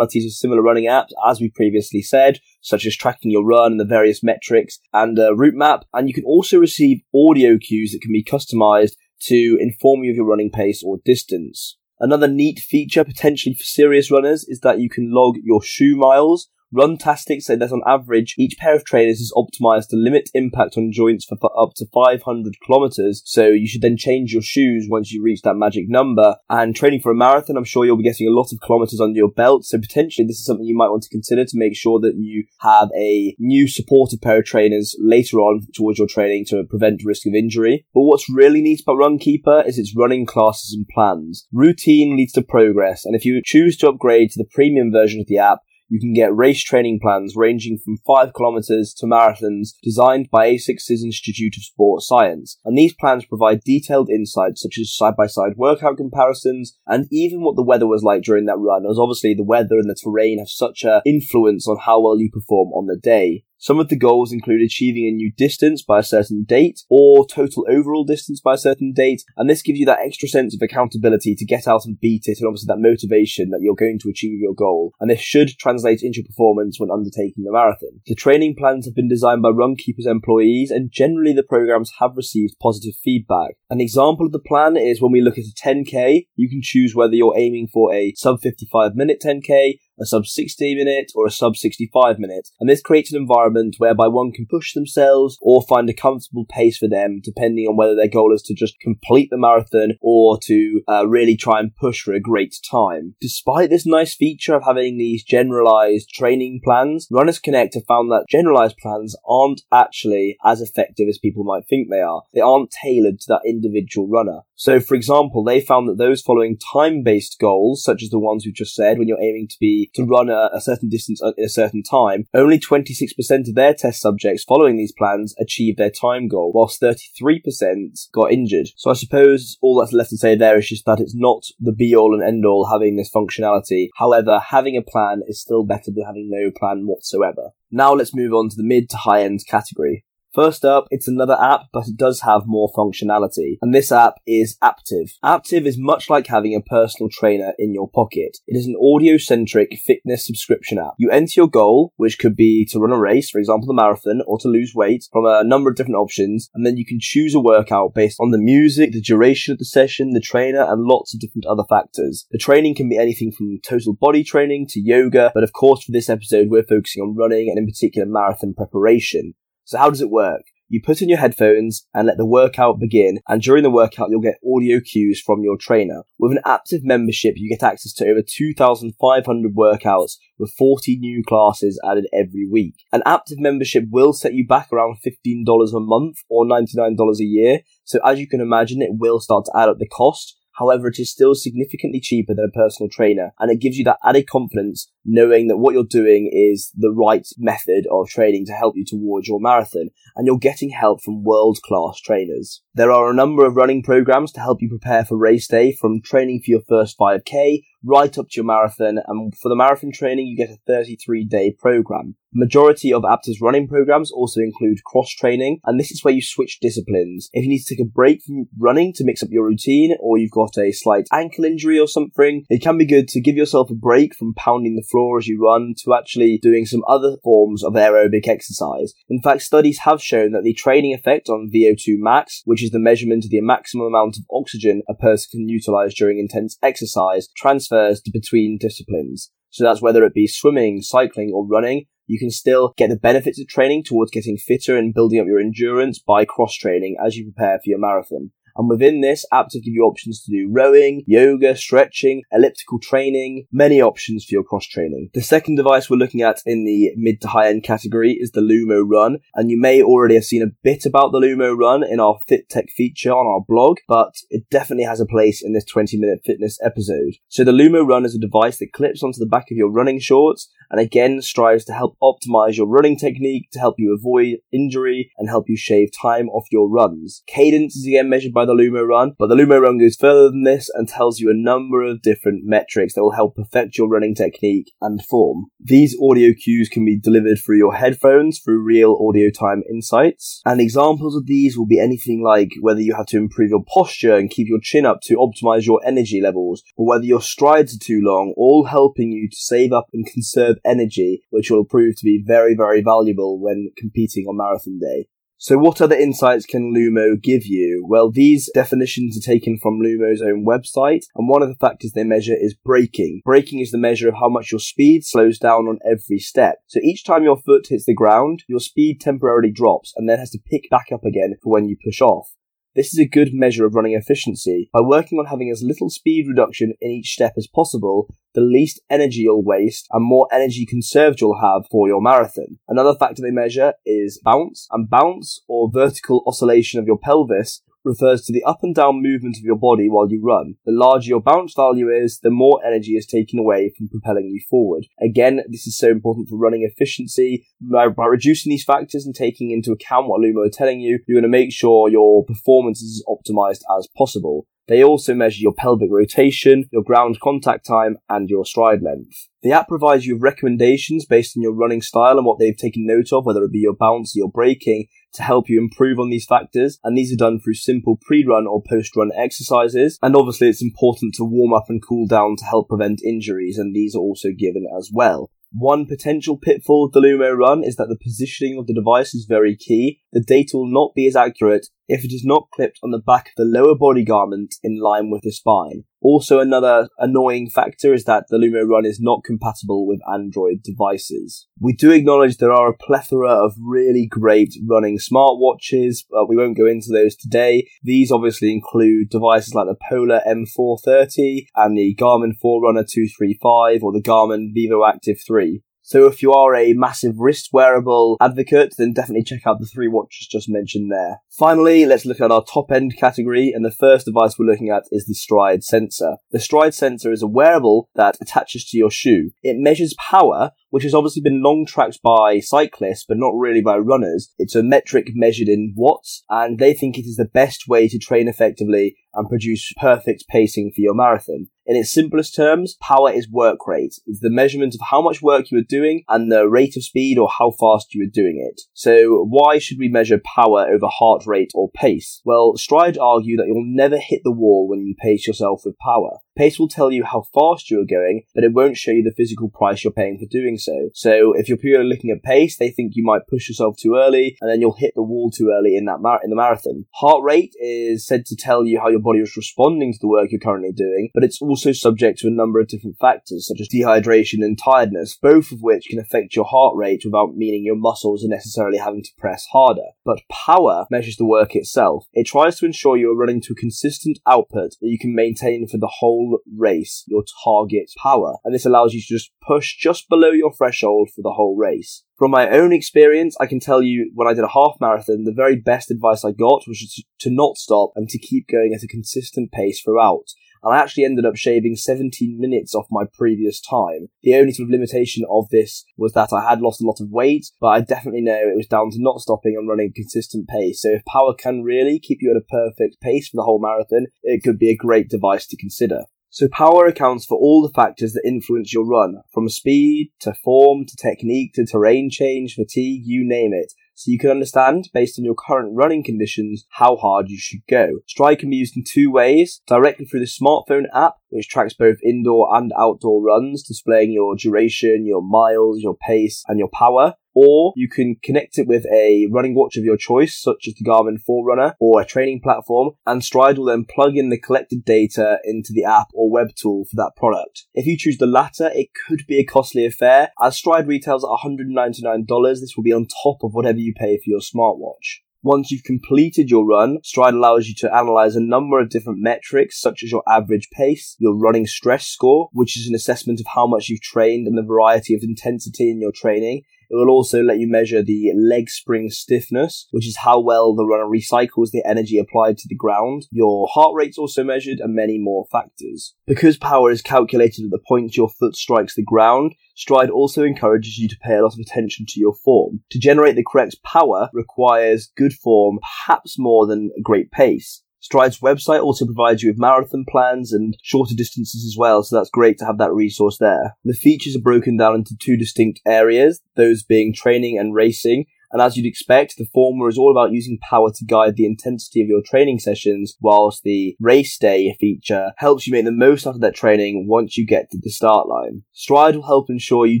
functionalities 0.18 0.26
of 0.26 0.32
similar 0.32 0.62
running 0.62 0.86
apps, 0.86 1.10
as 1.28 1.40
we 1.40 1.50
previously 1.50 2.02
said, 2.02 2.38
such 2.60 2.86
as 2.86 2.96
tracking 2.96 3.30
your 3.30 3.44
run 3.44 3.72
and 3.72 3.80
the 3.80 3.84
various 3.84 4.22
metrics 4.22 4.78
and 4.92 5.18
a 5.18 5.34
route 5.34 5.54
map, 5.54 5.84
and 5.92 6.08
you 6.08 6.14
can 6.14 6.24
also 6.24 6.58
receive 6.58 7.02
audio 7.14 7.56
cues 7.58 7.92
that 7.92 8.02
can 8.02 8.12
be 8.12 8.24
customized 8.24 8.92
to 9.20 9.58
inform 9.60 10.04
you 10.04 10.12
of 10.12 10.16
your 10.16 10.26
running 10.26 10.50
pace 10.50 10.82
or 10.84 10.98
distance. 11.04 11.76
Another 12.00 12.28
neat 12.28 12.60
feature 12.60 13.04
potentially 13.04 13.54
for 13.54 13.64
serious 13.64 14.10
runners 14.10 14.44
is 14.48 14.60
that 14.60 14.78
you 14.78 14.88
can 14.88 15.12
log 15.12 15.34
your 15.42 15.62
shoe 15.62 15.96
miles 15.96 16.48
Runtastic 16.74 17.40
say 17.40 17.56
that 17.56 17.72
on 17.72 17.82
average, 17.86 18.34
each 18.38 18.56
pair 18.58 18.76
of 18.76 18.84
trainers 18.84 19.20
is 19.20 19.32
optimized 19.36 19.88
to 19.88 19.96
limit 19.96 20.30
impact 20.34 20.76
on 20.76 20.92
joints 20.92 21.24
for 21.24 21.36
up 21.58 21.72
to 21.76 21.86
500 21.92 22.54
kilometers. 22.64 23.22
So 23.24 23.48
you 23.48 23.66
should 23.66 23.82
then 23.82 23.96
change 23.96 24.32
your 24.32 24.42
shoes 24.42 24.86
once 24.88 25.10
you 25.10 25.22
reach 25.22 25.42
that 25.42 25.54
magic 25.54 25.84
number. 25.88 26.36
And 26.50 26.76
training 26.76 27.00
for 27.00 27.12
a 27.12 27.16
marathon, 27.16 27.56
I'm 27.56 27.64
sure 27.64 27.84
you'll 27.84 27.96
be 27.96 28.02
getting 28.02 28.28
a 28.28 28.34
lot 28.34 28.52
of 28.52 28.60
kilometers 28.60 29.00
under 29.00 29.16
your 29.16 29.30
belt. 29.30 29.64
So 29.64 29.78
potentially 29.78 30.26
this 30.26 30.38
is 30.38 30.44
something 30.44 30.66
you 30.66 30.76
might 30.76 30.90
want 30.90 31.02
to 31.04 31.08
consider 31.08 31.44
to 31.44 31.58
make 31.58 31.76
sure 31.76 32.00
that 32.00 32.16
you 32.16 32.44
have 32.60 32.90
a 32.96 33.34
new 33.38 33.66
supportive 33.66 34.20
pair 34.20 34.40
of 34.40 34.44
trainers 34.44 34.94
later 34.98 35.38
on 35.38 35.66
towards 35.74 35.98
your 35.98 36.08
training 36.08 36.44
to 36.48 36.64
prevent 36.64 37.02
risk 37.04 37.26
of 37.26 37.34
injury. 37.34 37.86
But 37.94 38.02
what's 38.02 38.28
really 38.28 38.60
neat 38.60 38.82
about 38.82 38.98
Runkeeper 38.98 39.66
is 39.66 39.78
its 39.78 39.94
running 39.96 40.26
classes 40.26 40.74
and 40.74 40.86
plans. 40.88 41.46
Routine 41.52 42.16
leads 42.16 42.32
to 42.32 42.42
progress. 42.42 43.04
And 43.04 43.14
if 43.14 43.24
you 43.24 43.40
choose 43.44 43.76
to 43.78 43.88
upgrade 43.88 44.30
to 44.30 44.38
the 44.38 44.48
premium 44.52 44.92
version 44.92 45.20
of 45.20 45.26
the 45.26 45.38
app, 45.38 45.60
you 45.88 45.98
can 45.98 46.12
get 46.12 46.34
race 46.34 46.62
training 46.62 47.00
plans 47.00 47.34
ranging 47.36 47.78
from 47.78 47.96
5 48.06 48.32
kilometers 48.34 48.94
to 48.98 49.06
marathons 49.06 49.70
designed 49.82 50.28
by 50.30 50.50
ASICS's 50.50 51.02
Institute 51.04 51.56
of 51.56 51.64
Sport 51.64 52.02
Science. 52.02 52.58
And 52.64 52.76
these 52.76 52.94
plans 52.94 53.24
provide 53.24 53.62
detailed 53.64 54.10
insights 54.10 54.62
such 54.62 54.78
as 54.78 54.94
side 54.94 55.16
by 55.16 55.26
side 55.26 55.56
workout 55.56 55.96
comparisons 55.96 56.76
and 56.86 57.06
even 57.10 57.42
what 57.42 57.56
the 57.56 57.62
weather 57.62 57.86
was 57.86 58.02
like 58.02 58.22
during 58.22 58.46
that 58.46 58.58
run, 58.58 58.84
as 58.88 58.98
obviously 58.98 59.34
the 59.34 59.44
weather 59.44 59.78
and 59.78 59.88
the 59.88 59.94
terrain 59.94 60.38
have 60.38 60.48
such 60.48 60.84
an 60.84 61.00
influence 61.06 61.66
on 61.66 61.78
how 61.78 62.00
well 62.00 62.20
you 62.20 62.30
perform 62.30 62.68
on 62.72 62.86
the 62.86 62.96
day. 62.96 63.44
Some 63.60 63.80
of 63.80 63.88
the 63.88 63.98
goals 63.98 64.32
include 64.32 64.62
achieving 64.62 65.06
a 65.06 65.10
new 65.10 65.32
distance 65.36 65.82
by 65.82 65.98
a 65.98 66.04
certain 66.04 66.44
date 66.44 66.84
or 66.88 67.26
total 67.26 67.66
overall 67.68 68.04
distance 68.04 68.40
by 68.40 68.54
a 68.54 68.58
certain 68.58 68.92
date, 68.92 69.24
and 69.36 69.50
this 69.50 69.62
gives 69.62 69.80
you 69.80 69.86
that 69.86 69.98
extra 69.98 70.28
sense 70.28 70.54
of 70.54 70.62
accountability 70.62 71.34
to 71.34 71.44
get 71.44 71.66
out 71.66 71.84
and 71.84 71.98
beat 71.98 72.22
it 72.26 72.38
and 72.38 72.46
obviously 72.46 72.68
that 72.68 72.80
motivation 72.80 73.50
that 73.50 73.60
you're 73.60 73.74
going 73.74 73.98
to 73.98 74.08
achieve 74.08 74.38
your 74.38 74.54
goal. 74.54 74.94
And 75.00 75.10
this 75.10 75.20
should 75.20 75.48
translate 75.58 76.02
into 76.02 76.22
performance 76.22 76.78
when 76.78 76.90
undertaking 76.90 77.42
the 77.44 77.52
marathon. 77.52 78.00
The 78.06 78.14
training 78.14 78.54
plans 78.56 78.86
have 78.86 78.94
been 78.94 79.08
designed 79.08 79.42
by 79.42 79.50
Runkeeper's 79.50 80.06
employees 80.06 80.70
and 80.70 80.92
generally 80.92 81.32
the 81.32 81.42
programs 81.42 81.92
have 81.98 82.16
received 82.16 82.60
positive 82.62 82.94
feedback. 83.02 83.56
An 83.70 83.80
example 83.80 84.26
of 84.26 84.32
the 84.32 84.38
plan 84.38 84.76
is 84.76 85.02
when 85.02 85.12
we 85.12 85.20
look 85.20 85.36
at 85.36 85.44
a 85.44 85.54
10k, 85.60 86.26
you 86.36 86.48
can 86.48 86.60
choose 86.62 86.94
whether 86.94 87.14
you're 87.14 87.36
aiming 87.36 87.68
for 87.72 87.92
a 87.92 88.14
sub 88.16 88.40
55 88.40 88.94
minute 88.94 89.20
10k, 89.20 89.78
a 90.00 90.06
sub 90.06 90.26
60 90.26 90.74
minute 90.74 91.12
or 91.14 91.26
a 91.26 91.30
sub 91.30 91.56
65 91.56 92.18
minute. 92.18 92.48
And 92.60 92.68
this 92.68 92.82
creates 92.82 93.12
an 93.12 93.20
environment 93.20 93.76
whereby 93.78 94.08
one 94.08 94.32
can 94.32 94.46
push 94.46 94.72
themselves 94.72 95.36
or 95.40 95.62
find 95.62 95.88
a 95.88 95.94
comfortable 95.94 96.46
pace 96.48 96.78
for 96.78 96.88
them 96.88 97.20
depending 97.22 97.66
on 97.66 97.76
whether 97.76 97.94
their 97.94 98.08
goal 98.08 98.32
is 98.34 98.42
to 98.42 98.54
just 98.54 98.78
complete 98.80 99.28
the 99.30 99.38
marathon 99.38 99.94
or 100.00 100.38
to 100.44 100.82
uh, 100.88 101.06
really 101.06 101.36
try 101.36 101.60
and 101.60 101.76
push 101.76 102.00
for 102.00 102.12
a 102.12 102.20
great 102.20 102.54
time. 102.70 103.14
Despite 103.20 103.70
this 103.70 103.86
nice 103.86 104.14
feature 104.14 104.54
of 104.54 104.64
having 104.64 104.98
these 104.98 105.24
generalized 105.24 106.10
training 106.10 106.60
plans, 106.64 107.08
Runners 107.10 107.38
Connect 107.38 107.74
have 107.74 107.86
found 107.86 108.10
that 108.10 108.26
generalized 108.28 108.76
plans 108.78 109.16
aren't 109.28 109.62
actually 109.72 110.36
as 110.44 110.60
effective 110.60 111.08
as 111.08 111.18
people 111.18 111.44
might 111.44 111.66
think 111.68 111.88
they 111.88 112.00
are. 112.00 112.22
They 112.34 112.40
aren't 112.40 112.70
tailored 112.70 113.20
to 113.20 113.26
that 113.28 113.42
individual 113.46 114.08
runner. 114.08 114.40
So, 114.58 114.80
for 114.80 114.96
example, 114.96 115.44
they 115.44 115.60
found 115.60 115.88
that 115.88 115.98
those 115.98 116.20
following 116.20 116.58
time-based 116.72 117.38
goals, 117.38 117.84
such 117.84 118.02
as 118.02 118.10
the 118.10 118.18
ones 118.18 118.44
we've 118.44 118.52
just 118.52 118.74
said, 118.74 118.98
when 118.98 119.06
you're 119.06 119.22
aiming 119.22 119.46
to 119.50 119.56
be 119.60 119.88
to 119.94 120.04
run 120.04 120.28
a, 120.28 120.50
a 120.52 120.60
certain 120.60 120.88
distance 120.88 121.22
in 121.22 121.44
a 121.44 121.48
certain 121.48 121.84
time, 121.84 122.26
only 122.34 122.58
26% 122.58 123.48
of 123.48 123.54
their 123.54 123.72
test 123.72 124.00
subjects 124.00 124.42
following 124.42 124.76
these 124.76 124.92
plans 124.92 125.32
achieved 125.38 125.78
their 125.78 125.92
time 125.92 126.26
goal, 126.26 126.50
whilst 126.52 126.82
33% 126.82 128.08
got 128.12 128.32
injured. 128.32 128.66
So 128.74 128.90
I 128.90 128.94
suppose 128.94 129.58
all 129.62 129.78
that's 129.78 129.92
left 129.92 130.10
to 130.10 130.18
say 130.18 130.34
there 130.34 130.58
is 130.58 130.68
just 130.68 130.84
that 130.86 130.98
it's 130.98 131.14
not 131.14 131.44
the 131.60 131.72
be 131.72 131.94
all 131.94 132.12
and 132.12 132.24
end 132.24 132.44
all 132.44 132.66
having 132.66 132.96
this 132.96 133.12
functionality. 133.14 133.90
However, 133.96 134.40
having 134.40 134.76
a 134.76 134.82
plan 134.82 135.22
is 135.28 135.40
still 135.40 135.62
better 135.62 135.92
than 135.94 136.04
having 136.04 136.30
no 136.32 136.50
plan 136.50 136.88
whatsoever. 136.88 137.50
Now 137.70 137.94
let's 137.94 138.14
move 138.14 138.32
on 138.32 138.48
to 138.48 138.56
the 138.56 138.64
mid 138.64 138.90
to 138.90 138.96
high 138.96 139.22
end 139.22 139.40
category. 139.48 140.04
First 140.38 140.64
up, 140.64 140.86
it's 140.92 141.08
another 141.08 141.36
app, 141.40 141.62
but 141.72 141.88
it 141.88 141.96
does 141.96 142.20
have 142.20 142.42
more 142.46 142.70
functionality. 142.72 143.58
And 143.60 143.74
this 143.74 143.90
app 143.90 144.14
is 144.24 144.56
Aaptiv. 144.62 145.10
Aaptiv 145.24 145.66
is 145.66 145.76
much 145.76 146.08
like 146.08 146.28
having 146.28 146.54
a 146.54 146.60
personal 146.60 147.08
trainer 147.10 147.54
in 147.58 147.74
your 147.74 147.90
pocket. 147.90 148.36
It 148.46 148.56
is 148.56 148.68
an 148.68 148.76
audio-centric 148.80 149.76
fitness 149.84 150.24
subscription 150.24 150.78
app. 150.78 150.92
You 150.96 151.10
enter 151.10 151.32
your 151.34 151.48
goal, 151.48 151.92
which 151.96 152.20
could 152.20 152.36
be 152.36 152.64
to 152.66 152.78
run 152.78 152.92
a 152.92 153.00
race, 153.00 153.30
for 153.30 153.40
example, 153.40 153.66
the 153.66 153.74
marathon, 153.74 154.22
or 154.28 154.38
to 154.38 154.46
lose 154.46 154.76
weight 154.76 155.08
from 155.10 155.26
a 155.26 155.42
number 155.42 155.70
of 155.70 155.74
different 155.74 155.96
options. 155.96 156.48
And 156.54 156.64
then 156.64 156.76
you 156.76 156.86
can 156.86 157.00
choose 157.00 157.34
a 157.34 157.40
workout 157.40 157.94
based 157.94 158.20
on 158.20 158.30
the 158.30 158.38
music, 158.38 158.92
the 158.92 159.00
duration 159.00 159.50
of 159.50 159.58
the 159.58 159.64
session, 159.64 160.12
the 160.12 160.20
trainer, 160.20 160.62
and 160.62 160.84
lots 160.84 161.12
of 161.12 161.18
different 161.18 161.46
other 161.46 161.64
factors. 161.68 162.28
The 162.30 162.38
training 162.38 162.76
can 162.76 162.88
be 162.88 162.96
anything 162.96 163.32
from 163.32 163.58
total 163.66 163.92
body 163.92 164.22
training 164.22 164.68
to 164.68 164.80
yoga, 164.80 165.32
but 165.34 165.42
of 165.42 165.52
course 165.52 165.82
for 165.82 165.90
this 165.90 166.08
episode 166.08 166.46
we're 166.48 166.62
focusing 166.62 167.02
on 167.02 167.16
running 167.16 167.48
and 167.48 167.58
in 167.58 167.66
particular 167.66 168.06
marathon 168.06 168.54
preparation. 168.54 169.34
So 169.68 169.76
how 169.76 169.90
does 169.90 170.00
it 170.00 170.08
work? 170.08 170.44
You 170.70 170.80
put 170.82 171.02
in 171.02 171.10
your 171.10 171.18
headphones 171.18 171.86
and 171.92 172.06
let 172.06 172.16
the 172.16 172.24
workout 172.24 172.80
begin, 172.80 173.20
and 173.28 173.42
during 173.42 173.62
the 173.62 173.70
workout, 173.70 174.08
you'll 174.08 174.22
get 174.22 174.40
audio 174.42 174.80
cues 174.80 175.20
from 175.20 175.42
your 175.42 175.58
trainer. 175.58 176.04
With 176.18 176.32
an 176.32 176.40
active 176.46 176.80
membership, 176.84 177.34
you 177.36 177.50
get 177.50 177.62
access 177.62 177.92
to 177.96 178.06
over 178.06 178.22
2,500 178.26 179.54
workouts 179.54 180.12
with 180.38 180.54
40 180.56 180.96
new 180.96 181.22
classes 181.22 181.78
added 181.84 182.06
every 182.14 182.48
week. 182.50 182.76
An 182.92 183.02
active 183.04 183.38
membership 183.38 183.84
will 183.90 184.14
set 184.14 184.32
you 184.32 184.46
back 184.46 184.72
around 184.72 184.96
$15 185.06 185.74
a 185.74 185.80
month 185.80 186.16
or 186.30 186.46
$99 186.46 187.20
a 187.20 187.24
year, 187.24 187.60
so 187.84 188.00
as 188.06 188.18
you 188.18 188.26
can 188.26 188.40
imagine, 188.40 188.80
it 188.80 188.92
will 188.92 189.20
start 189.20 189.44
to 189.44 189.52
add 189.54 189.68
up 189.68 189.78
the 189.78 189.86
cost. 189.86 190.37
However, 190.58 190.88
it 190.88 190.98
is 190.98 191.10
still 191.10 191.34
significantly 191.34 192.00
cheaper 192.00 192.34
than 192.34 192.46
a 192.46 192.56
personal 192.56 192.90
trainer, 192.90 193.32
and 193.38 193.50
it 193.50 193.60
gives 193.60 193.76
you 193.76 193.84
that 193.84 193.98
added 194.04 194.28
confidence 194.28 194.90
knowing 195.04 195.48
that 195.48 195.56
what 195.56 195.72
you're 195.72 195.84
doing 195.84 196.30
is 196.32 196.70
the 196.76 196.92
right 196.92 197.26
method 197.38 197.86
of 197.90 198.08
training 198.08 198.44
to 198.46 198.52
help 198.52 198.74
you 198.76 198.84
towards 198.84 199.28
your 199.28 199.40
marathon, 199.40 199.90
and 200.16 200.26
you're 200.26 200.38
getting 200.38 200.70
help 200.70 201.02
from 201.02 201.24
world 201.24 201.58
class 201.64 202.00
trainers. 202.00 202.62
There 202.74 202.92
are 202.92 203.10
a 203.10 203.14
number 203.14 203.46
of 203.46 203.56
running 203.56 203.82
programs 203.82 204.32
to 204.32 204.40
help 204.40 204.60
you 204.60 204.68
prepare 204.68 205.04
for 205.04 205.16
race 205.16 205.48
day, 205.48 205.72
from 205.72 206.02
training 206.02 206.42
for 206.44 206.50
your 206.50 206.62
first 206.68 206.98
5k 206.98 207.62
right 207.84 208.18
up 208.18 208.28
to 208.28 208.36
your 208.36 208.44
marathon. 208.44 208.98
And 209.06 209.34
for 209.36 209.48
the 209.48 209.56
marathon 209.56 209.92
training, 209.92 210.26
you 210.26 210.36
get 210.36 210.50
a 210.50 210.58
33 210.66 211.24
day 211.24 211.54
program. 211.58 212.16
Majority 212.34 212.92
of 212.92 213.04
Aaptiv's 213.04 213.40
running 213.40 213.66
programs 213.66 214.12
also 214.12 214.40
include 214.40 214.84
cross 214.84 215.08
training, 215.08 215.60
and 215.64 215.80
this 215.80 215.90
is 215.90 216.04
where 216.04 216.12
you 216.12 216.20
switch 216.20 216.60
disciplines. 216.60 217.30
If 217.32 217.44
you 217.44 217.48
need 217.48 217.60
to 217.60 217.74
take 217.74 217.82
a 217.82 217.88
break 217.88 218.22
from 218.22 218.48
running 218.58 218.92
to 218.94 219.04
mix 219.04 219.22
up 219.22 219.30
your 219.30 219.46
routine, 219.46 219.96
or 219.98 220.18
you've 220.18 220.30
got 220.30 220.58
a 220.58 220.70
slight 220.72 221.08
ankle 221.10 221.46
injury 221.46 221.78
or 221.78 221.88
something, 221.88 222.44
it 222.50 222.60
can 222.60 222.76
be 222.76 222.84
good 222.84 223.08
to 223.08 223.20
give 223.22 223.34
yourself 223.34 223.70
a 223.70 223.74
break 223.74 224.14
from 224.14 224.34
pounding 224.34 224.76
the 224.76 224.86
floor 224.90 225.16
as 225.16 225.26
you 225.26 225.42
run 225.42 225.72
to 225.78 225.94
actually 225.94 226.38
doing 226.42 226.66
some 226.66 226.84
other 226.86 227.16
forms 227.24 227.64
of 227.64 227.72
aerobic 227.72 228.28
exercise. 228.28 228.92
In 229.08 229.22
fact, 229.22 229.40
studies 229.40 229.80
have 229.84 230.02
shown 230.02 230.32
that 230.32 230.42
the 230.42 230.52
training 230.52 230.92
effect 230.92 231.30
on 231.30 231.50
VO2 231.50 231.96
max, 231.96 232.42
which 232.44 232.62
is 232.62 232.72
the 232.72 232.78
measurement 232.78 233.24
of 233.24 233.30
the 233.30 233.40
maximum 233.40 233.86
amount 233.86 234.18
of 234.18 234.24
oxygen 234.30 234.82
a 234.86 234.94
person 234.94 235.30
can 235.30 235.48
utilize 235.48 235.94
during 235.94 236.18
intense 236.18 236.58
exercise, 236.62 237.28
transfers 237.38 238.02
to 238.02 238.10
between 238.12 238.58
disciplines. 238.58 239.30
So 239.48 239.64
that's 239.64 239.80
whether 239.80 240.04
it 240.04 240.12
be 240.12 240.26
swimming, 240.26 240.82
cycling, 240.82 241.32
or 241.34 241.46
running, 241.46 241.86
you 242.08 242.18
can 242.18 242.30
still 242.30 242.74
get 242.76 242.88
the 242.88 242.96
benefits 242.96 243.40
of 243.40 243.46
training 243.46 243.84
towards 243.84 244.10
getting 244.10 244.36
fitter 244.36 244.76
and 244.76 244.94
building 244.94 245.20
up 245.20 245.26
your 245.26 245.38
endurance 245.38 245.98
by 245.98 246.24
cross 246.24 246.54
training 246.54 246.96
as 247.04 247.16
you 247.16 247.30
prepare 247.30 247.58
for 247.58 247.68
your 247.68 247.78
marathon. 247.78 248.32
And 248.56 248.68
within 248.68 249.00
this, 249.00 249.24
apps 249.32 249.52
give 249.52 249.74
you 249.74 249.82
options 249.82 250.22
to 250.24 250.30
do 250.30 250.48
rowing, 250.50 251.02
yoga, 251.06 251.56
stretching, 251.56 252.22
elliptical 252.32 252.78
training, 252.78 253.46
many 253.52 253.80
options 253.80 254.24
for 254.24 254.34
your 254.34 254.44
cross 254.44 254.66
training. 254.66 255.10
The 255.14 255.22
second 255.22 255.56
device 255.56 255.88
we're 255.88 255.96
looking 255.96 256.22
at 256.22 256.40
in 256.46 256.64
the 256.64 256.92
mid 256.96 257.20
to 257.22 257.28
high 257.28 257.48
end 257.48 257.64
category 257.64 258.12
is 258.12 258.32
the 258.32 258.40
Lumo 258.40 258.82
Run, 258.86 259.18
and 259.34 259.50
you 259.50 259.60
may 259.60 259.82
already 259.82 260.14
have 260.14 260.24
seen 260.24 260.42
a 260.42 260.54
bit 260.62 260.86
about 260.86 261.12
the 261.12 261.20
Lumo 261.20 261.56
Run 261.56 261.84
in 261.84 262.00
our 262.00 262.18
Fit 262.28 262.48
Tech 262.48 262.66
feature 262.70 263.12
on 263.12 263.26
our 263.26 263.44
blog, 263.46 263.78
but 263.88 264.14
it 264.30 264.48
definitely 264.50 264.84
has 264.84 265.00
a 265.00 265.06
place 265.06 265.42
in 265.42 265.52
this 265.52 265.64
20 265.64 265.98
minute 265.98 266.20
fitness 266.24 266.58
episode. 266.64 267.14
So 267.28 267.44
the 267.44 267.52
Lumo 267.52 267.86
Run 267.86 268.04
is 268.04 268.14
a 268.14 268.18
device 268.18 268.58
that 268.58 268.72
clips 268.72 269.02
onto 269.02 269.18
the 269.18 269.26
back 269.26 269.50
of 269.50 269.56
your 269.56 269.70
running 269.70 269.98
shorts 269.98 270.48
and 270.70 270.80
again 270.80 271.22
strives 271.22 271.64
to 271.64 271.72
help 271.72 271.96
optimize 272.02 272.56
your 272.56 272.66
running 272.66 272.96
technique 272.96 273.50
to 273.52 273.58
help 273.58 273.76
you 273.78 273.94
avoid 273.94 274.38
injury 274.52 275.10
and 275.18 275.28
help 275.28 275.48
you 275.48 275.56
shave 275.56 275.88
time 276.00 276.28
off 276.28 276.46
your 276.50 276.68
runs. 276.68 277.22
Cadence 277.26 277.76
is 277.76 277.86
again 277.86 278.08
measured 278.08 278.32
by 278.32 278.44
the 278.48 278.54
Lumo 278.54 278.86
Run, 278.86 279.12
but 279.18 279.28
the 279.28 279.34
Lumo 279.34 279.60
Run 279.60 279.78
goes 279.78 279.94
further 279.94 280.30
than 280.30 280.44
this 280.44 280.70
and 280.74 280.88
tells 280.88 281.20
you 281.20 281.30
a 281.30 281.34
number 281.34 281.82
of 281.82 282.00
different 282.00 282.44
metrics 282.44 282.94
that 282.94 283.02
will 283.02 283.12
help 283.12 283.36
perfect 283.36 283.76
your 283.76 283.88
running 283.88 284.14
technique 284.14 284.72
and 284.80 285.04
form. 285.04 285.46
These 285.60 285.96
audio 286.02 286.32
cues 286.32 286.70
can 286.70 286.84
be 286.84 286.98
delivered 286.98 287.38
through 287.44 287.58
your 287.58 287.74
headphones 287.74 288.40
through 288.40 288.62
real 288.62 288.98
audio 289.06 289.30
time 289.30 289.62
insights. 289.70 290.40
And 290.46 290.60
examples 290.60 291.14
of 291.14 291.26
these 291.26 291.58
will 291.58 291.66
be 291.66 291.78
anything 291.78 292.22
like 292.22 292.48
whether 292.60 292.80
you 292.80 292.94
have 292.94 293.06
to 293.06 293.18
improve 293.18 293.50
your 293.50 293.64
posture 293.68 294.16
and 294.16 294.30
keep 294.30 294.48
your 294.48 294.60
chin 294.62 294.86
up 294.86 295.00
to 295.02 295.16
optimize 295.16 295.66
your 295.66 295.80
energy 295.84 296.20
levels, 296.22 296.62
or 296.76 296.86
whether 296.86 297.04
your 297.04 297.20
strides 297.20 297.74
are 297.74 297.84
too 297.84 298.00
long, 298.02 298.32
all 298.36 298.64
helping 298.64 299.12
you 299.12 299.28
to 299.28 299.36
save 299.36 299.72
up 299.72 299.88
and 299.92 300.06
conserve 300.06 300.56
energy, 300.64 301.22
which 301.30 301.50
will 301.50 301.64
prove 301.64 301.96
to 301.96 302.04
be 302.04 302.24
very, 302.26 302.54
very 302.54 302.80
valuable 302.80 303.38
when 303.38 303.70
competing 303.76 304.24
on 304.26 304.38
marathon 304.38 304.78
day. 304.78 305.06
So 305.40 305.56
what 305.56 305.80
other 305.80 305.94
insights 305.94 306.46
can 306.46 306.74
Lumo 306.74 307.14
give 307.22 307.46
you? 307.46 307.84
Well, 307.88 308.10
these 308.10 308.50
definitions 308.52 309.16
are 309.16 309.32
taken 309.32 309.56
from 309.56 309.80
Lumo's 309.80 310.20
own 310.20 310.44
website, 310.44 311.04
and 311.14 311.28
one 311.28 311.42
of 311.42 311.48
the 311.48 311.54
factors 311.54 311.92
they 311.92 312.02
measure 312.02 312.34
is 312.36 312.54
braking. 312.54 313.22
Braking 313.24 313.60
is 313.60 313.70
the 313.70 313.78
measure 313.78 314.08
of 314.08 314.16
how 314.16 314.28
much 314.28 314.50
your 314.50 314.58
speed 314.58 315.04
slows 315.04 315.38
down 315.38 315.68
on 315.68 315.78
every 315.88 316.18
step. 316.18 316.56
So 316.66 316.80
each 316.82 317.04
time 317.04 317.22
your 317.22 317.36
foot 317.36 317.68
hits 317.68 317.84
the 317.86 317.94
ground, 317.94 318.42
your 318.48 318.58
speed 318.58 319.00
temporarily 319.00 319.52
drops 319.52 319.92
and 319.96 320.08
then 320.08 320.18
has 320.18 320.30
to 320.30 320.40
pick 320.44 320.68
back 320.70 320.88
up 320.92 321.04
again 321.04 321.36
for 321.40 321.52
when 321.52 321.68
you 321.68 321.76
push 321.84 322.00
off. 322.00 322.30
This 322.78 322.94
is 322.94 323.00
a 323.00 323.08
good 323.08 323.34
measure 323.34 323.66
of 323.66 323.74
running 323.74 323.94
efficiency. 323.94 324.70
By 324.72 324.82
working 324.82 325.18
on 325.18 325.26
having 325.26 325.50
as 325.50 325.64
little 325.64 325.90
speed 325.90 326.28
reduction 326.28 326.74
in 326.80 326.92
each 326.92 327.10
step 327.10 327.32
as 327.36 327.48
possible, 327.48 328.06
the 328.34 328.40
least 328.40 328.80
energy 328.88 329.22
you'll 329.22 329.42
waste 329.42 329.88
and 329.90 330.04
more 330.04 330.28
energy 330.30 330.64
conserved 330.64 331.20
you'll 331.20 331.40
have 331.40 331.62
for 331.72 331.88
your 331.88 332.00
marathon. 332.00 332.60
Another 332.68 332.94
factor 332.94 333.20
they 333.20 333.32
measure 333.32 333.72
is 333.84 334.20
bounce, 334.22 334.68
and 334.70 334.88
bounce 334.88 335.40
or 335.48 335.68
vertical 335.68 336.22
oscillation 336.24 336.78
of 336.78 336.86
your 336.86 336.98
pelvis 336.98 337.62
refers 337.88 338.22
to 338.22 338.32
the 338.32 338.44
up 338.44 338.60
and 338.62 338.74
down 338.74 339.02
movement 339.02 339.36
of 339.36 339.44
your 339.44 339.58
body 339.58 339.88
while 339.88 340.10
you 340.10 340.20
run. 340.22 340.54
The 340.64 340.72
larger 340.72 341.08
your 341.08 341.20
bounce 341.20 341.54
value 341.54 341.88
is, 341.90 342.20
the 342.20 342.30
more 342.30 342.60
energy 342.64 342.92
is 342.92 343.06
taken 343.06 343.38
away 343.38 343.72
from 343.76 343.88
propelling 343.88 344.28
you 344.28 344.40
forward. 344.48 344.86
Again, 345.00 345.40
this 345.48 345.66
is 345.66 345.76
so 345.76 345.88
important 345.88 346.28
for 346.28 346.36
running 346.36 346.62
efficiency. 346.62 347.46
By, 347.60 347.88
by 347.88 348.06
reducing 348.06 348.50
these 348.50 348.64
factors 348.64 349.06
and 349.06 349.14
taking 349.14 349.50
into 349.50 349.72
account 349.72 350.08
what 350.08 350.20
Lumo 350.20 350.46
are 350.46 350.50
telling 350.50 350.80
you, 350.80 351.00
you're 351.06 351.20
going 351.20 351.30
to 351.30 351.38
make 351.38 351.52
sure 351.52 351.88
your 351.88 352.24
performance 352.24 352.80
is 352.82 353.02
as 353.02 353.04
optimized 353.08 353.62
as 353.76 353.88
possible. 353.96 354.46
They 354.68 354.84
also 354.84 355.14
measure 355.14 355.40
your 355.40 355.54
pelvic 355.54 355.88
rotation, 355.90 356.68
your 356.70 356.82
ground 356.82 357.18
contact 357.20 357.66
time, 357.66 357.96
and 358.10 358.28
your 358.28 358.44
stride 358.44 358.82
length. 358.82 359.28
The 359.42 359.52
app 359.52 359.66
provides 359.66 360.04
you 360.04 360.14
with 360.14 360.22
recommendations 360.22 361.06
based 361.06 361.36
on 361.36 361.42
your 361.42 361.54
running 361.54 361.80
style 361.80 362.18
and 362.18 362.26
what 362.26 362.38
they've 362.38 362.56
taken 362.56 362.84
note 362.86 363.10
of, 363.12 363.24
whether 363.24 363.42
it 363.44 363.52
be 363.52 363.60
your 363.60 363.74
bounce 363.74 364.14
or 364.14 364.18
your 364.18 364.30
braking, 364.30 364.86
to 365.14 365.22
help 365.22 365.48
you 365.48 365.58
improve 365.58 365.98
on 365.98 366.10
these 366.10 366.26
factors. 366.26 366.78
And 366.84 366.96
these 366.96 367.12
are 367.12 367.16
done 367.16 367.40
through 367.40 367.54
simple 367.54 367.98
pre-run 368.00 368.46
or 368.46 368.62
post-run 368.62 369.10
exercises. 369.16 369.98
And 370.02 370.14
obviously 370.16 370.48
it's 370.48 370.62
important 370.62 371.14
to 371.14 371.24
warm 371.24 371.52
up 371.52 371.66
and 371.68 371.82
cool 371.82 372.06
down 372.06 372.36
to 372.38 372.44
help 372.44 372.68
prevent 372.68 373.02
injuries. 373.02 373.58
And 373.58 373.74
these 373.74 373.94
are 373.94 374.00
also 374.00 374.28
given 374.36 374.66
as 374.76 374.90
well. 374.92 375.30
One 375.50 375.86
potential 375.86 376.36
pitfall 376.36 376.86
of 376.86 376.92
the 376.92 377.00
Lumo 377.00 377.34
run 377.34 377.64
is 377.64 377.76
that 377.76 377.88
the 377.88 377.98
positioning 378.02 378.58
of 378.58 378.66
the 378.66 378.74
device 378.74 379.14
is 379.14 379.24
very 379.26 379.56
key. 379.56 380.00
The 380.12 380.20
data 380.20 380.58
will 380.58 380.70
not 380.70 380.94
be 380.94 381.06
as 381.06 381.16
accurate 381.16 381.68
if 381.88 382.04
it 382.04 382.12
is 382.12 382.22
not 382.24 382.48
clipped 382.52 382.78
on 382.82 382.90
the 382.90 382.98
back 382.98 383.28
of 383.28 383.32
the 383.36 383.44
lower 383.44 383.74
body 383.74 384.04
garment 384.04 384.54
in 384.62 384.78
line 384.78 385.10
with 385.10 385.22
the 385.22 385.32
spine. 385.32 385.84
Also, 386.00 386.38
another 386.38 386.88
annoying 386.98 387.50
factor 387.50 387.92
is 387.92 388.04
that 388.04 388.24
the 388.28 388.36
Lumo 388.36 388.64
Run 388.64 388.86
is 388.86 389.00
not 389.00 389.24
compatible 389.24 389.86
with 389.86 390.00
Android 390.12 390.62
devices. 390.62 391.48
We 391.60 391.72
do 391.72 391.90
acknowledge 391.90 392.36
there 392.36 392.52
are 392.52 392.70
a 392.70 392.76
plethora 392.76 393.30
of 393.30 393.56
really 393.60 394.06
great 394.08 394.54
running 394.68 394.98
smartwatches, 394.98 396.04
but 396.08 396.28
we 396.28 396.36
won't 396.36 396.56
go 396.56 396.66
into 396.66 396.92
those 396.92 397.16
today. 397.16 397.68
These 397.82 398.12
obviously 398.12 398.52
include 398.52 399.10
devices 399.10 399.54
like 399.54 399.66
the 399.66 399.76
Polar 399.88 400.20
M430 400.24 401.46
and 401.56 401.76
the 401.76 401.96
Garmin 401.98 402.36
Forerunner 402.40 402.84
235 402.84 403.82
or 403.82 403.92
the 403.92 404.02
Garmin 404.02 404.52
Vivoactive 404.54 405.18
3. 405.26 405.62
So 405.88 406.04
if 406.04 406.20
you 406.22 406.34
are 406.34 406.54
a 406.54 406.74
massive 406.74 407.14
wrist 407.16 407.48
wearable 407.50 408.18
advocate, 408.20 408.74
then 408.76 408.92
definitely 408.92 409.24
check 409.24 409.46
out 409.46 409.58
the 409.58 409.64
three 409.64 409.88
watches 409.88 410.26
just 410.26 410.46
mentioned 410.46 410.92
there. 410.92 411.22
Finally, 411.30 411.86
let's 411.86 412.04
look 412.04 412.20
at 412.20 412.30
our 412.30 412.44
top 412.44 412.70
end 412.70 412.94
category, 412.98 413.52
and 413.54 413.64
the 413.64 413.70
first 413.70 414.04
device 414.04 414.38
we're 414.38 414.44
looking 414.44 414.68
at 414.68 414.82
is 414.92 415.06
the 415.06 415.14
Stryd 415.14 415.64
sensor. 415.64 416.18
The 416.30 416.40
Stryd 416.40 416.74
sensor 416.74 417.10
is 417.10 417.22
a 417.22 417.26
wearable 417.26 417.88
that 417.94 418.18
attaches 418.20 418.66
to 418.66 418.76
your 418.76 418.90
shoe. 418.90 419.30
It 419.42 419.56
measures 419.56 419.94
power, 419.98 420.50
which 420.70 420.84
has 420.84 420.94
obviously 420.94 421.22
been 421.22 421.42
long 421.42 421.64
tracked 421.66 422.00
by 422.02 422.40
cyclists, 422.40 423.04
but 423.08 423.18
not 423.18 423.32
really 423.34 423.62
by 423.62 423.76
runners. 423.76 424.32
It's 424.38 424.54
a 424.54 424.62
metric 424.62 425.08
measured 425.14 425.48
in 425.48 425.74
watts, 425.76 426.24
and 426.28 426.58
they 426.58 426.74
think 426.74 426.98
it 426.98 427.06
is 427.06 427.16
the 427.16 427.24
best 427.24 427.68
way 427.68 427.88
to 427.88 427.98
train 427.98 428.28
effectively 428.28 428.96
and 429.14 429.28
produce 429.28 429.72
perfect 429.80 430.24
pacing 430.28 430.72
for 430.74 430.80
your 430.80 430.94
marathon. 430.94 431.48
In 431.66 431.76
its 431.76 431.92
simplest 431.92 432.34
terms, 432.34 432.76
power 432.80 433.12
is 433.12 433.28
work 433.30 433.66
rate. 433.66 433.94
It's 434.06 434.20
the 434.20 434.30
measurement 434.30 434.74
of 434.74 434.80
how 434.90 435.02
much 435.02 435.20
work 435.20 435.50
you 435.50 435.58
are 435.58 435.68
doing 435.68 436.02
and 436.08 436.32
the 436.32 436.48
rate 436.48 436.76
of 436.76 436.84
speed 436.84 437.18
or 437.18 437.28
how 437.28 437.50
fast 437.50 437.94
you 437.94 438.04
are 438.04 438.10
doing 438.10 438.42
it. 438.50 438.62
So 438.72 439.26
why 439.28 439.58
should 439.58 439.76
we 439.78 439.88
measure 439.88 440.20
power 440.24 440.66
over 440.66 440.86
heart 440.86 441.26
rate 441.26 441.50
or 441.54 441.70
pace? 441.70 442.22
Well, 442.24 442.54
Stryd 442.56 442.96
argue 442.98 443.36
that 443.36 443.46
you'll 443.46 443.66
never 443.66 443.98
hit 443.98 444.22
the 444.24 444.32
wall 444.32 444.66
when 444.66 444.86
you 444.86 444.94
pace 444.98 445.26
yourself 445.26 445.62
with 445.64 445.76
power. 445.78 446.18
Pace 446.38 446.56
will 446.56 446.68
tell 446.68 446.92
you 446.92 447.04
how 447.04 447.24
fast 447.34 447.68
you 447.68 447.80
are 447.80 447.84
going, 447.84 448.22
but 448.32 448.44
it 448.44 448.52
won't 448.52 448.76
show 448.76 448.92
you 448.92 449.02
the 449.02 449.12
physical 449.16 449.48
price 449.48 449.82
you're 449.82 449.92
paying 449.92 450.20
for 450.20 450.26
doing 450.30 450.56
so. 450.56 450.88
So 450.94 451.32
if 451.32 451.48
you're 451.48 451.58
purely 451.58 451.88
looking 451.88 452.12
at 452.12 452.22
pace, 452.22 452.56
they 452.56 452.70
think 452.70 452.92
you 452.94 453.02
might 453.02 453.26
push 453.28 453.48
yourself 453.48 453.76
too 453.76 453.96
early, 453.96 454.36
and 454.40 454.48
then 454.48 454.60
you'll 454.60 454.76
hit 454.78 454.92
the 454.94 455.02
wall 455.02 455.32
too 455.32 455.50
early 455.52 455.76
in 455.76 455.86
that 455.86 456.00
mar- 456.00 456.20
in 456.22 456.30
the 456.30 456.36
marathon. 456.36 456.84
Heart 456.94 457.24
rate 457.24 457.54
is 457.58 458.06
said 458.06 458.24
to 458.26 458.36
tell 458.36 458.64
you 458.64 458.78
how 458.78 458.88
your 458.88 459.00
body 459.00 459.18
is 459.18 459.36
responding 459.36 459.92
to 459.92 459.98
the 460.00 460.06
work 460.06 460.28
you're 460.30 460.38
currently 460.38 460.70
doing, 460.70 461.10
but 461.12 461.24
it's 461.24 461.42
also 461.42 461.72
subject 461.72 462.20
to 462.20 462.28
a 462.28 462.30
number 462.30 462.60
of 462.60 462.68
different 462.68 462.98
factors, 463.00 463.48
such 463.48 463.60
as 463.60 463.68
dehydration 463.68 464.44
and 464.44 464.56
tiredness, 464.56 465.18
both 465.20 465.50
of 465.50 465.60
which 465.60 465.88
can 465.90 465.98
affect 465.98 466.36
your 466.36 466.44
heart 466.44 466.76
rate 466.76 467.02
without 467.04 467.34
meaning 467.34 467.64
your 467.64 467.74
muscles 467.74 468.24
are 468.24 468.28
necessarily 468.28 468.78
having 468.78 469.02
to 469.02 469.10
press 469.18 469.44
harder. 469.50 469.88
But 470.04 470.20
power 470.30 470.86
measures 470.88 471.16
the 471.16 471.26
work 471.26 471.56
itself. 471.56 472.06
It 472.12 472.28
tries 472.28 472.60
to 472.60 472.66
ensure 472.66 472.96
you 472.96 473.10
are 473.10 473.16
running 473.16 473.40
to 473.40 473.54
a 473.54 473.56
consistent 473.56 474.20
output 474.24 474.76
that 474.80 474.88
you 474.88 475.00
can 475.00 475.16
maintain 475.16 475.66
for 475.66 475.78
the 475.78 475.90
whole 475.98 476.27
race 476.56 477.04
your 477.06 477.24
target 477.44 477.90
power. 478.02 478.36
And 478.44 478.54
this 478.54 478.66
allows 478.66 478.94
you 478.94 479.00
to 479.00 479.06
just 479.06 479.30
push 479.46 479.76
just 479.76 480.08
below 480.08 480.30
your 480.30 480.52
threshold 480.52 481.10
for 481.14 481.22
the 481.22 481.32
whole 481.32 481.56
race. 481.56 482.04
From 482.18 482.30
my 482.30 482.48
own 482.48 482.72
experience, 482.72 483.36
I 483.40 483.46
can 483.46 483.60
tell 483.60 483.82
you 483.82 484.10
when 484.14 484.28
I 484.28 484.34
did 484.34 484.44
a 484.44 484.48
half 484.48 484.76
marathon, 484.80 485.24
the 485.24 485.32
very 485.32 485.56
best 485.56 485.90
advice 485.90 486.24
I 486.24 486.32
got 486.32 486.64
was 486.66 487.02
to 487.20 487.30
not 487.30 487.56
stop 487.56 487.92
and 487.94 488.08
to 488.08 488.18
keep 488.18 488.48
going 488.48 488.72
at 488.74 488.82
a 488.82 488.88
consistent 488.88 489.52
pace 489.52 489.80
throughout 489.80 490.24
and 490.62 490.74
I 490.74 490.78
actually 490.78 491.04
ended 491.04 491.24
up 491.24 491.36
shaving 491.36 491.76
17 491.76 492.38
minutes 492.38 492.74
off 492.74 492.86
my 492.90 493.04
previous 493.12 493.60
time. 493.60 494.08
The 494.22 494.36
only 494.36 494.52
sort 494.52 494.68
of 494.68 494.72
limitation 494.72 495.24
of 495.30 495.48
this 495.50 495.84
was 495.96 496.12
that 496.12 496.32
I 496.32 496.48
had 496.48 496.60
lost 496.60 496.80
a 496.80 496.86
lot 496.86 497.00
of 497.00 497.10
weight, 497.10 497.46
but 497.60 497.68
I 497.68 497.80
definitely 497.80 498.22
know 498.22 498.38
it 498.38 498.56
was 498.56 498.66
down 498.66 498.90
to 498.90 499.00
not 499.00 499.20
stopping 499.20 499.54
and 499.56 499.68
running 499.68 499.90
a 499.90 499.92
consistent 499.92 500.48
pace. 500.48 500.82
So 500.82 500.90
if 500.90 501.04
power 501.04 501.34
can 501.34 501.62
really 501.62 501.98
keep 501.98 502.18
you 502.20 502.30
at 502.30 502.36
a 502.36 502.40
perfect 502.40 503.00
pace 503.00 503.28
for 503.28 503.36
the 503.36 503.44
whole 503.44 503.60
marathon, 503.60 504.06
it 504.22 504.42
could 504.42 504.58
be 504.58 504.70
a 504.70 504.76
great 504.76 505.08
device 505.08 505.46
to 505.48 505.56
consider. 505.56 506.04
So 506.30 506.46
power 506.52 506.86
accounts 506.86 507.24
for 507.24 507.38
all 507.38 507.62
the 507.62 507.72
factors 507.72 508.12
that 508.12 508.22
influence 508.26 508.72
your 508.72 508.86
run, 508.86 509.22
from 509.32 509.48
speed 509.48 510.12
to 510.20 510.34
form 510.44 510.84
to 510.84 510.96
technique 510.96 511.54
to 511.54 511.64
terrain 511.64 512.10
change, 512.10 512.54
fatigue, 512.54 513.02
you 513.04 513.26
name 513.26 513.52
it. 513.54 513.72
So 513.94 514.12
you 514.12 514.18
can 514.18 514.30
understand, 514.30 514.90
based 514.94 515.18
on 515.18 515.24
your 515.24 515.34
current 515.34 515.74
running 515.74 516.04
conditions, 516.04 516.66
how 516.70 516.96
hard 516.96 517.28
you 517.28 517.38
should 517.38 517.62
go. 517.68 517.98
Stryd 518.06 518.38
can 518.38 518.50
be 518.50 518.56
used 518.56 518.76
in 518.76 518.84
two 518.86 519.10
ways, 519.10 519.60
directly 519.66 520.04
through 520.04 520.20
the 520.20 520.26
smartphone 520.26 520.84
app, 520.94 521.14
which 521.30 521.48
tracks 521.48 521.74
both 521.74 521.96
indoor 522.04 522.54
and 522.56 522.72
outdoor 522.78 523.20
runs, 523.20 523.64
displaying 523.64 524.12
your 524.12 524.36
duration, 524.36 525.04
your 525.04 525.22
miles, 525.22 525.80
your 525.80 525.96
pace, 525.96 526.44
and 526.46 526.60
your 526.60 526.68
power, 526.72 527.14
or 527.40 527.72
you 527.76 527.88
can 527.88 528.16
connect 528.20 528.58
it 528.58 528.66
with 528.66 528.84
a 528.92 529.28
running 529.30 529.54
watch 529.54 529.76
of 529.76 529.84
your 529.84 529.96
choice, 529.96 530.36
such 530.36 530.66
as 530.66 530.74
the 530.74 530.84
Garmin 530.84 531.20
Forerunner 531.24 531.76
or 531.78 532.00
a 532.00 532.04
training 532.04 532.40
platform, 532.42 532.94
and 533.06 533.22
Stryd 533.22 533.58
will 533.58 533.66
then 533.66 533.84
plug 533.88 534.16
in 534.16 534.28
the 534.28 534.40
collected 534.40 534.84
data 534.84 535.38
into 535.44 535.72
the 535.72 535.84
app 535.84 536.08
or 536.14 536.32
web 536.32 536.48
tool 536.60 536.84
for 536.90 536.96
that 536.96 537.12
product. 537.16 537.66
If 537.74 537.86
you 537.86 537.96
choose 537.96 538.18
the 538.18 538.26
latter, 538.26 538.72
it 538.74 538.88
could 539.06 539.24
be 539.28 539.38
a 539.38 539.44
costly 539.44 539.86
affair. 539.86 540.32
As 540.42 540.60
Stryd 540.60 540.88
retails 540.88 541.22
at 541.22 541.48
$199, 541.48 542.26
this 542.60 542.72
will 542.76 542.82
be 542.82 542.92
on 542.92 543.06
top 543.22 543.44
of 543.44 543.54
whatever 543.54 543.78
you 543.78 543.94
pay 543.94 544.16
for 544.16 544.24
your 544.26 544.40
smartwatch. 544.40 545.20
Once 545.40 545.70
you've 545.70 545.84
completed 545.84 546.50
your 546.50 546.66
run, 546.66 546.98
Stryd 547.04 547.34
allows 547.34 547.68
you 547.68 547.74
to 547.76 547.94
analyze 547.94 548.34
a 548.34 548.40
number 548.40 548.80
of 548.80 548.88
different 548.88 549.20
metrics, 549.20 549.80
such 549.80 550.02
as 550.02 550.10
your 550.10 550.24
average 550.28 550.68
pace, 550.72 551.14
your 551.20 551.38
running 551.38 551.68
stress 551.68 552.08
score, 552.08 552.48
which 552.52 552.76
is 552.76 552.88
an 552.88 552.96
assessment 552.96 553.38
of 553.38 553.46
how 553.54 553.64
much 553.64 553.88
you've 553.88 554.00
trained 554.00 554.48
and 554.48 554.58
the 554.58 554.66
variety 554.66 555.14
of 555.14 555.22
intensity 555.22 555.88
in 555.88 556.00
your 556.00 556.10
training, 556.10 556.62
it 556.90 556.94
will 556.94 557.10
also 557.10 557.42
let 557.42 557.58
you 557.58 557.68
measure 557.68 558.02
the 558.02 558.32
leg 558.36 558.70
spring 558.70 559.10
stiffness, 559.10 559.86
which 559.90 560.06
is 560.06 560.18
how 560.24 560.40
well 560.40 560.74
the 560.74 560.86
runner 560.86 561.06
recycles 561.06 561.70
the 561.70 561.82
energy 561.86 562.18
applied 562.18 562.58
to 562.58 562.68
the 562.68 562.74
ground. 562.74 563.26
Your 563.30 563.68
heart 563.70 563.94
rate's 563.94 564.18
also 564.18 564.42
measured 564.42 564.78
and 564.80 564.94
many 564.94 565.18
more 565.18 565.46
factors. 565.52 566.14
Because 566.26 566.56
power 566.56 566.90
is 566.90 567.02
calculated 567.02 567.64
at 567.64 567.70
the 567.70 567.82
point 567.86 568.16
your 568.16 568.28
foot 568.28 568.56
strikes 568.56 568.94
the 568.94 569.02
ground, 569.02 569.54
Stryd 569.76 570.10
also 570.10 570.44
encourages 570.44 570.98
you 570.98 571.08
to 571.08 571.18
pay 571.22 571.34
a 571.34 571.42
lot 571.42 571.52
of 571.52 571.60
attention 571.60 572.04
to 572.08 572.20
your 572.20 572.34
form. 572.34 572.80
To 572.90 572.98
generate 572.98 573.36
the 573.36 573.44
correct 573.44 573.76
power 573.84 574.28
requires 574.32 575.12
good 575.16 575.32
form, 575.32 575.78
perhaps 575.80 576.38
more 576.38 576.66
than 576.66 576.90
a 576.98 577.02
great 577.02 577.30
pace. 577.30 577.82
Stryd's 578.08 578.40
website 578.40 578.82
also 578.82 579.04
provides 579.04 579.42
you 579.42 579.50
with 579.50 579.58
marathon 579.58 580.06
plans 580.08 580.50
and 580.50 580.74
shorter 580.82 581.14
distances 581.14 581.62
as 581.66 581.76
well, 581.78 582.02
so 582.02 582.16
that's 582.16 582.30
great 582.30 582.56
to 582.58 582.64
have 582.64 582.78
that 582.78 582.94
resource 582.94 583.36
there. 583.38 583.76
The 583.84 583.92
features 583.92 584.34
are 584.34 584.40
broken 584.40 584.78
down 584.78 584.94
into 584.94 585.14
two 585.18 585.36
distinct 585.36 585.80
areas, 585.86 586.40
those 586.56 586.82
being 586.82 587.12
training 587.12 587.58
and 587.58 587.74
racing, 587.74 588.24
and 588.50 588.62
as 588.62 588.76
you'd 588.76 588.86
expect, 588.86 589.34
the 589.36 589.46
former 589.52 589.88
is 589.88 589.98
all 589.98 590.10
about 590.10 590.32
using 590.32 590.58
power 590.68 590.90
to 590.94 591.04
guide 591.04 591.36
the 591.36 591.46
intensity 591.46 592.00
of 592.02 592.08
your 592.08 592.22
training 592.24 592.58
sessions, 592.58 593.16
whilst 593.20 593.62
the 593.62 593.96
race 594.00 594.36
day 594.38 594.76
feature 594.80 595.32
helps 595.38 595.66
you 595.66 595.72
make 595.72 595.84
the 595.84 595.92
most 595.92 596.26
out 596.26 596.34
of 596.34 596.40
that 596.40 596.54
training 596.54 597.06
once 597.08 597.36
you 597.36 597.46
get 597.46 597.70
to 597.70 597.78
the 597.80 597.90
start 597.90 598.28
line. 598.28 598.62
Stryd 598.74 599.16
will 599.16 599.26
help 599.26 599.50
ensure 599.50 599.86
you 599.86 600.00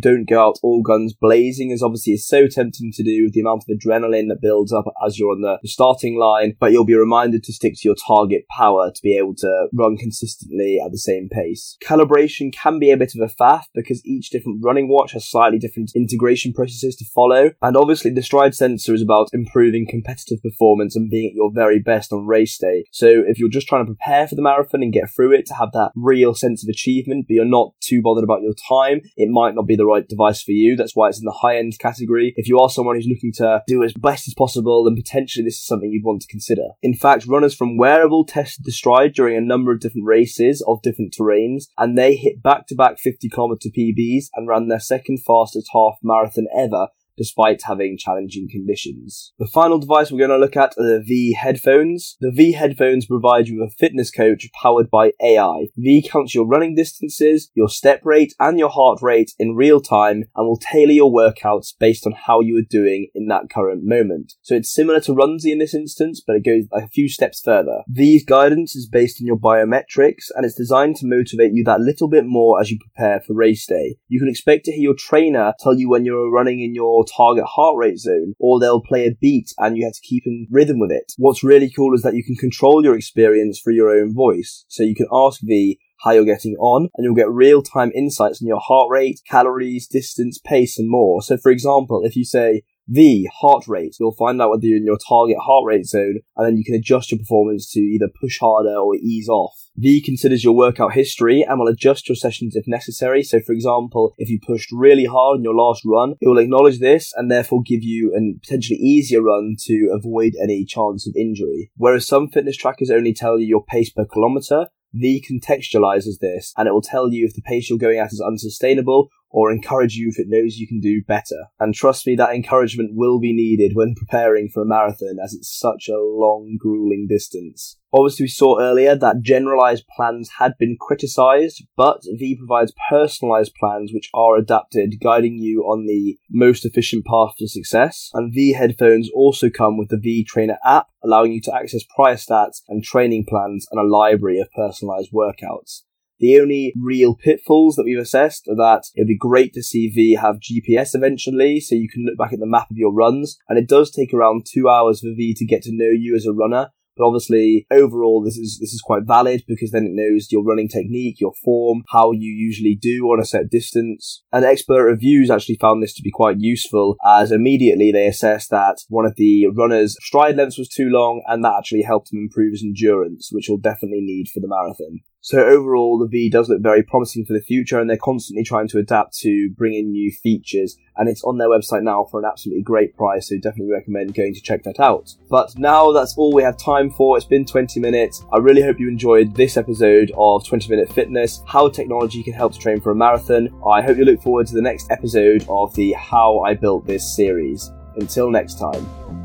don't 0.00 0.28
go 0.28 0.48
out 0.48 0.58
all 0.62 0.82
guns 0.82 1.14
blazing, 1.14 1.72
as 1.72 1.82
obviously 1.82 2.14
is 2.14 2.26
so 2.26 2.46
tempting 2.46 2.92
to 2.94 3.02
do 3.02 3.24
with 3.24 3.34
the 3.34 3.40
amount 3.40 3.64
of 3.68 3.76
adrenaline 3.76 4.28
that 4.28 4.40
builds 4.40 4.72
up 4.72 4.84
as 5.04 5.18
you're 5.18 5.32
on 5.32 5.40
the 5.40 5.58
starting 5.68 6.18
line, 6.18 6.54
but 6.58 6.72
you'll 6.72 6.84
be 6.84 6.94
reminded 6.94 7.42
to 7.42 7.52
stick 7.52 7.74
to 7.74 7.88
your 7.88 7.96
target 8.06 8.44
power 8.56 8.90
to 8.90 9.00
be 9.02 9.16
able 9.16 9.34
to 9.34 9.68
run 9.74 9.96
consistently 9.96 10.78
at 10.84 10.90
the 10.90 10.98
same 10.98 11.28
pace. 11.30 11.76
Calibration 11.84 12.52
can 12.52 12.78
be 12.78 12.90
a 12.90 12.96
bit 12.96 13.12
of 13.14 13.28
a 13.28 13.34
faff 13.34 13.64
because 13.74 14.04
each 14.04 14.30
different 14.30 14.60
running 14.64 14.88
watch 14.88 15.12
has 15.12 15.28
slightly 15.28 15.58
different 15.58 15.90
integration 15.94 16.52
processes 16.52 16.96
to 16.96 17.04
follow, 17.14 17.50
and 17.62 17.76
obviously 17.76 18.10
the 18.10 18.20
Stryd 18.20 18.37
sensor 18.54 18.94
is 18.94 19.02
about 19.02 19.28
improving 19.32 19.86
competitive 19.88 20.42
performance 20.42 20.96
and 20.96 21.10
being 21.10 21.26
at 21.26 21.34
your 21.34 21.50
very 21.52 21.78
best 21.78 22.12
on 22.12 22.26
race 22.26 22.56
day. 22.58 22.84
So 22.92 23.22
if 23.26 23.38
you're 23.38 23.48
just 23.48 23.68
trying 23.68 23.84
to 23.84 23.92
prepare 23.92 24.26
for 24.28 24.34
the 24.34 24.42
marathon 24.42 24.82
and 24.82 24.92
get 24.92 25.10
through 25.10 25.32
it 25.32 25.46
to 25.46 25.54
have 25.54 25.72
that 25.72 25.92
real 25.96 26.34
sense 26.34 26.62
of 26.62 26.68
achievement, 26.68 27.26
but 27.28 27.34
you're 27.34 27.44
not 27.44 27.72
too 27.80 28.00
bothered 28.02 28.24
about 28.24 28.42
your 28.42 28.54
time, 28.68 29.00
it 29.16 29.28
might 29.28 29.54
not 29.54 29.66
be 29.66 29.76
the 29.76 29.86
right 29.86 30.08
device 30.08 30.42
for 30.42 30.52
you. 30.52 30.76
That's 30.76 30.94
why 30.94 31.08
it's 31.08 31.18
in 31.18 31.24
the 31.24 31.38
high 31.40 31.58
end 31.58 31.78
category. 31.78 32.34
If 32.36 32.48
you 32.48 32.58
are 32.58 32.70
someone 32.70 32.96
who's 32.96 33.08
looking 33.08 33.32
to 33.34 33.62
do 33.66 33.82
as 33.82 33.92
best 33.94 34.28
as 34.28 34.34
possible, 34.34 34.84
then 34.84 34.94
potentially 34.94 35.44
this 35.44 35.58
is 35.58 35.66
something 35.66 35.90
you'd 35.90 36.04
want 36.04 36.22
to 36.22 36.28
consider. 36.28 36.62
In 36.82 36.94
fact, 36.94 37.26
runners 37.26 37.54
from 37.54 37.78
Wareable 37.78 38.26
tested 38.26 38.64
the 38.64 38.72
Stryd 38.72 39.14
during 39.14 39.36
a 39.36 39.40
number 39.40 39.72
of 39.72 39.80
different 39.80 40.06
races 40.06 40.62
of 40.66 40.82
different 40.82 41.14
terrains, 41.18 41.64
and 41.76 41.96
they 41.96 42.16
hit 42.16 42.42
back 42.42 42.66
to 42.68 42.74
back 42.74 42.98
50 42.98 43.28
kilometer 43.28 43.68
PBs 43.76 44.26
and 44.34 44.48
ran 44.48 44.68
their 44.68 44.80
second 44.80 45.18
fastest 45.24 45.70
half 45.72 45.96
marathon 46.02 46.46
ever 46.56 46.88
despite 47.18 47.62
having 47.64 47.98
challenging 47.98 48.48
conditions. 48.50 49.32
The 49.38 49.46
final 49.52 49.78
device 49.78 50.10
we're 50.10 50.26
going 50.26 50.30
to 50.30 50.38
look 50.38 50.56
at 50.56 50.74
are 50.78 50.84
the 50.84 51.04
Vi 51.06 51.36
headphones. 51.38 52.16
The 52.20 52.32
Vi 52.34 52.52
headphones 52.52 53.06
provide 53.06 53.48
you 53.48 53.60
with 53.60 53.72
a 53.72 53.76
fitness 53.76 54.10
coach 54.10 54.48
powered 54.62 54.88
by 54.90 55.12
AI. 55.22 55.66
Vi 55.76 56.08
counts 56.08 56.34
your 56.34 56.46
running 56.46 56.74
distances, 56.74 57.50
your 57.54 57.68
step 57.68 58.00
rate, 58.04 58.34
and 58.38 58.58
your 58.58 58.70
heart 58.70 59.00
rate 59.02 59.32
in 59.38 59.56
real 59.56 59.80
time 59.80 60.24
and 60.36 60.46
will 60.46 60.58
tailor 60.58 60.92
your 60.92 61.12
workouts 61.12 61.74
based 61.78 62.06
on 62.06 62.12
how 62.12 62.40
you 62.40 62.56
are 62.58 62.68
doing 62.70 63.08
in 63.14 63.26
that 63.26 63.50
current 63.50 63.82
moment. 63.84 64.34
So 64.42 64.54
it's 64.54 64.72
similar 64.72 65.00
to 65.00 65.12
Runzy 65.12 65.50
in 65.50 65.58
this 65.58 65.74
instance, 65.74 66.22
but 66.24 66.36
it 66.36 66.44
goes 66.44 66.64
a 66.72 66.88
few 66.88 67.08
steps 67.08 67.40
further. 67.44 67.82
Vi's 67.88 68.24
guidance 68.24 68.76
is 68.76 68.88
based 68.88 69.20
on 69.20 69.26
your 69.26 69.38
biometrics 69.38 70.26
and 70.34 70.44
it's 70.44 70.54
designed 70.54 70.96
to 70.96 71.06
motivate 71.06 71.52
you 71.52 71.64
that 71.64 71.80
little 71.80 72.08
bit 72.08 72.24
more 72.24 72.60
as 72.60 72.70
you 72.70 72.78
prepare 72.78 73.20
for 73.20 73.34
race 73.34 73.66
day. 73.66 73.96
You 74.08 74.20
can 74.20 74.28
expect 74.28 74.64
to 74.64 74.72
hear 74.72 74.82
your 74.82 74.94
trainer 74.94 75.54
tell 75.58 75.74
you 75.74 75.88
when 75.88 76.04
you're 76.04 76.30
running 76.30 76.60
in 76.60 76.74
your 76.74 77.04
target 77.16 77.44
heart 77.44 77.76
rate 77.76 77.98
zone, 77.98 78.34
or 78.38 78.58
they'll 78.58 78.80
play 78.80 79.06
a 79.06 79.14
beat 79.20 79.52
and 79.58 79.76
you 79.76 79.84
have 79.84 79.94
to 79.94 80.00
keep 80.02 80.24
in 80.26 80.46
rhythm 80.50 80.78
with 80.78 80.90
it. 80.90 81.12
What's 81.16 81.44
really 81.44 81.70
cool 81.74 81.94
is 81.94 82.02
that 82.02 82.14
you 82.14 82.24
can 82.24 82.36
control 82.36 82.84
your 82.84 82.96
experience 82.96 83.60
through 83.60 83.74
your 83.74 83.90
own 83.90 84.14
voice. 84.14 84.64
So 84.68 84.82
you 84.82 84.94
can 84.94 85.06
ask 85.12 85.40
Vi 85.42 85.78
how 86.02 86.12
you're 86.12 86.24
getting 86.24 86.54
on, 86.60 86.88
and 86.94 87.04
you'll 87.04 87.14
get 87.14 87.28
real 87.28 87.60
time 87.60 87.90
insights 87.94 88.40
on 88.40 88.46
your 88.46 88.60
heart 88.60 88.88
rate, 88.90 89.20
calories, 89.28 89.88
distance, 89.88 90.38
pace, 90.38 90.78
and 90.78 90.88
more. 90.88 91.22
So 91.22 91.36
for 91.36 91.50
example, 91.50 92.02
if 92.04 92.14
you 92.14 92.24
say, 92.24 92.62
Vi, 92.90 93.28
heart 93.40 93.68
rate. 93.68 93.96
You'll 94.00 94.14
find 94.14 94.40
out 94.40 94.48
whether 94.48 94.64
you're 94.64 94.78
in 94.78 94.86
your 94.86 94.98
target 95.06 95.36
heart 95.38 95.64
rate 95.66 95.84
zone, 95.84 96.20
and 96.36 96.46
then 96.46 96.56
you 96.56 96.64
can 96.64 96.74
adjust 96.74 97.10
your 97.10 97.18
performance 97.18 97.70
to 97.72 97.80
either 97.80 98.08
push 98.20 98.38
harder 98.38 98.74
or 98.76 98.96
ease 98.96 99.28
off. 99.28 99.54
Vi 99.76 100.00
considers 100.02 100.42
your 100.42 100.56
workout 100.56 100.94
history 100.94 101.42
and 101.42 101.60
will 101.60 101.68
adjust 101.68 102.08
your 102.08 102.16
sessions 102.16 102.56
if 102.56 102.66
necessary. 102.66 103.22
So, 103.22 103.40
for 103.40 103.52
example, 103.52 104.14
if 104.16 104.30
you 104.30 104.40
pushed 104.40 104.72
really 104.72 105.04
hard 105.04 105.38
in 105.38 105.44
your 105.44 105.54
last 105.54 105.82
run, 105.84 106.14
it 106.20 106.28
will 106.28 106.38
acknowledge 106.38 106.80
this 106.80 107.12
and 107.14 107.30
therefore 107.30 107.60
give 107.62 107.82
you 107.82 108.14
a 108.16 108.40
potentially 108.40 108.78
easier 108.78 109.22
run 109.22 109.56
to 109.66 109.90
avoid 109.92 110.32
any 110.42 110.64
chance 110.64 111.06
of 111.06 111.14
injury. 111.14 111.70
Whereas 111.76 112.06
some 112.06 112.28
fitness 112.28 112.56
trackers 112.56 112.90
only 112.90 113.12
tell 113.12 113.38
you 113.38 113.46
your 113.46 113.64
pace 113.64 113.90
per 113.90 114.06
kilometer, 114.06 114.68
Vi 114.94 115.22
contextualizes 115.30 116.18
this 116.20 116.54
and 116.56 116.66
it 116.66 116.72
will 116.72 116.80
tell 116.80 117.12
you 117.12 117.26
if 117.26 117.34
the 117.34 117.42
pace 117.42 117.68
you're 117.68 117.78
going 117.78 117.98
at 117.98 118.12
is 118.12 118.24
unsustainable 118.26 119.10
or 119.30 119.50
encourage 119.50 119.94
you 119.94 120.08
if 120.08 120.18
it 120.18 120.28
knows 120.28 120.56
you 120.56 120.66
can 120.66 120.80
do 120.80 121.02
better. 121.06 121.46
And 121.60 121.74
trust 121.74 122.06
me, 122.06 122.16
that 122.16 122.34
encouragement 122.34 122.92
will 122.94 123.20
be 123.20 123.32
needed 123.32 123.72
when 123.74 123.94
preparing 123.94 124.48
for 124.48 124.62
a 124.62 124.66
marathon 124.66 125.18
as 125.22 125.34
it's 125.34 125.58
such 125.58 125.88
a 125.88 125.98
long, 125.98 126.56
grueling 126.58 127.06
distance. 127.08 127.76
Obviously, 127.92 128.24
we 128.24 128.28
saw 128.28 128.60
earlier 128.60 128.94
that 128.94 129.22
generalized 129.22 129.84
plans 129.96 130.30
had 130.38 130.52
been 130.58 130.76
criticized, 130.78 131.64
but 131.74 132.02
Vi 132.18 132.36
provides 132.36 132.74
personalized 132.90 133.54
plans 133.58 133.92
which 133.94 134.10
are 134.12 134.36
adapted, 134.36 135.00
guiding 135.02 135.38
you 135.38 135.62
on 135.62 135.86
the 135.86 136.18
most 136.30 136.66
efficient 136.66 137.06
path 137.06 137.32
to 137.38 137.48
success. 137.48 138.10
And 138.12 138.32
Vi 138.32 138.52
headphones 138.52 139.08
also 139.14 139.48
come 139.48 139.78
with 139.78 139.88
the 139.88 139.96
Vi 139.96 140.24
Trainer 140.28 140.58
app, 140.64 140.88
allowing 141.02 141.32
you 141.32 141.40
to 141.42 141.54
access 141.54 141.82
prior 141.96 142.16
stats 142.16 142.60
and 142.68 142.84
training 142.84 143.24
plans 143.26 143.66
and 143.70 143.80
a 143.80 143.88
library 143.88 144.38
of 144.38 144.50
personalized 144.52 145.10
workouts. 145.12 145.82
The 146.18 146.40
only 146.40 146.72
real 146.76 147.14
pitfalls 147.14 147.76
that 147.76 147.84
we've 147.84 147.98
assessed 147.98 148.48
are 148.48 148.56
that 148.56 148.84
it'd 148.96 149.06
be 149.06 149.16
great 149.16 149.52
to 149.54 149.62
see 149.62 149.88
Vi 149.88 150.20
have 150.20 150.40
GPS 150.40 150.94
eventually, 150.94 151.60
so 151.60 151.74
you 151.74 151.88
can 151.88 152.04
look 152.04 152.18
back 152.18 152.32
at 152.32 152.40
the 152.40 152.46
map 152.46 152.70
of 152.70 152.76
your 152.76 152.92
runs, 152.92 153.38
and 153.48 153.58
it 153.58 153.68
does 153.68 153.90
take 153.90 154.12
around 154.12 154.46
two 154.46 154.68
hours 154.68 155.00
for 155.00 155.14
Vi 155.16 155.34
to 155.36 155.46
get 155.46 155.62
to 155.62 155.72
know 155.72 155.90
you 155.90 156.16
as 156.16 156.26
a 156.26 156.32
runner, 156.32 156.70
but 156.98 157.06
obviously, 157.06 157.64
overall, 157.70 158.22
this 158.24 158.36
is 158.36 158.58
this 158.60 158.74
is 158.74 158.82
quite 158.82 159.04
valid 159.04 159.44
because 159.46 159.70
then 159.70 159.86
it 159.86 159.92
knows 159.92 160.32
your 160.32 160.42
running 160.42 160.68
technique, 160.68 161.20
your 161.20 161.32
form, 161.44 161.84
how 161.90 162.10
you 162.10 162.32
usually 162.32 162.74
do 162.74 163.04
on 163.06 163.20
a 163.20 163.24
set 163.24 163.48
distance. 163.48 164.24
And 164.32 164.44
expert 164.44 164.84
reviews 164.84 165.30
actually 165.30 165.58
found 165.60 165.80
this 165.80 165.94
to 165.94 166.02
be 166.02 166.10
quite 166.10 166.40
useful, 166.40 166.96
as 167.06 167.30
immediately 167.30 167.92
they 167.92 168.08
assessed 168.08 168.50
that 168.50 168.78
one 168.88 169.06
of 169.06 169.14
the 169.16 169.46
runners' 169.46 169.96
stride 170.00 170.36
lengths 170.36 170.58
was 170.58 170.68
too 170.68 170.88
long, 170.88 171.22
and 171.28 171.44
that 171.44 171.54
actually 171.56 171.82
helped 171.82 172.12
him 172.12 172.18
improve 172.18 172.52
his 172.52 172.64
endurance, 172.64 173.28
which 173.30 173.46
he'll 173.46 173.58
definitely 173.58 174.00
need 174.00 174.28
for 174.28 174.40
the 174.40 174.48
marathon. 174.48 175.00
So 175.20 175.44
overall, 175.44 175.98
the 175.98 176.06
Vi 176.06 176.30
does 176.30 176.48
look 176.48 176.62
very 176.62 176.82
promising 176.82 177.24
for 177.24 177.32
the 177.32 177.40
future, 177.40 177.80
and 177.80 177.90
they're 177.90 177.96
constantly 177.96 178.44
trying 178.44 178.68
to 178.68 178.78
adapt 178.78 179.18
to 179.18 179.50
bring 179.56 179.74
in 179.74 179.90
new 179.90 180.10
features. 180.10 180.76
And 180.96 181.08
it's 181.08 181.24
on 181.24 181.38
their 181.38 181.48
website 181.48 181.82
now 181.82 182.06
for 182.10 182.20
an 182.20 182.26
absolutely 182.30 182.62
great 182.62 182.96
price, 182.96 183.28
so 183.28 183.36
definitely 183.36 183.72
recommend 183.72 184.14
going 184.14 184.34
to 184.34 184.40
check 184.40 184.62
that 184.62 184.80
out. 184.80 185.10
But 185.28 185.58
now 185.58 185.92
that's 185.92 186.16
all 186.16 186.32
we 186.32 186.42
have 186.42 186.56
time 186.56 186.90
for. 186.90 187.16
It's 187.16 187.26
been 187.26 187.44
20 187.44 187.80
minutes. 187.80 188.24
I 188.32 188.38
really 188.38 188.62
hope 188.62 188.80
you 188.80 188.88
enjoyed 188.88 189.34
this 189.34 189.56
episode 189.56 190.12
of 190.16 190.46
20 190.46 190.68
Minute 190.68 190.92
Fitness, 190.92 191.42
how 191.46 191.68
technology 191.68 192.22
can 192.22 192.32
help 192.32 192.52
to 192.52 192.58
train 192.58 192.80
for 192.80 192.90
a 192.90 192.96
marathon. 192.96 193.48
I 193.68 193.82
hope 193.82 193.98
you 193.98 194.04
look 194.04 194.22
forward 194.22 194.46
to 194.48 194.54
the 194.54 194.62
next 194.62 194.90
episode 194.90 195.44
of 195.48 195.74
the 195.74 195.92
How 195.92 196.40
I 196.40 196.54
Built 196.54 196.86
This 196.86 197.16
series. 197.16 197.70
Until 197.96 198.30
next 198.30 198.58
time. 198.58 199.17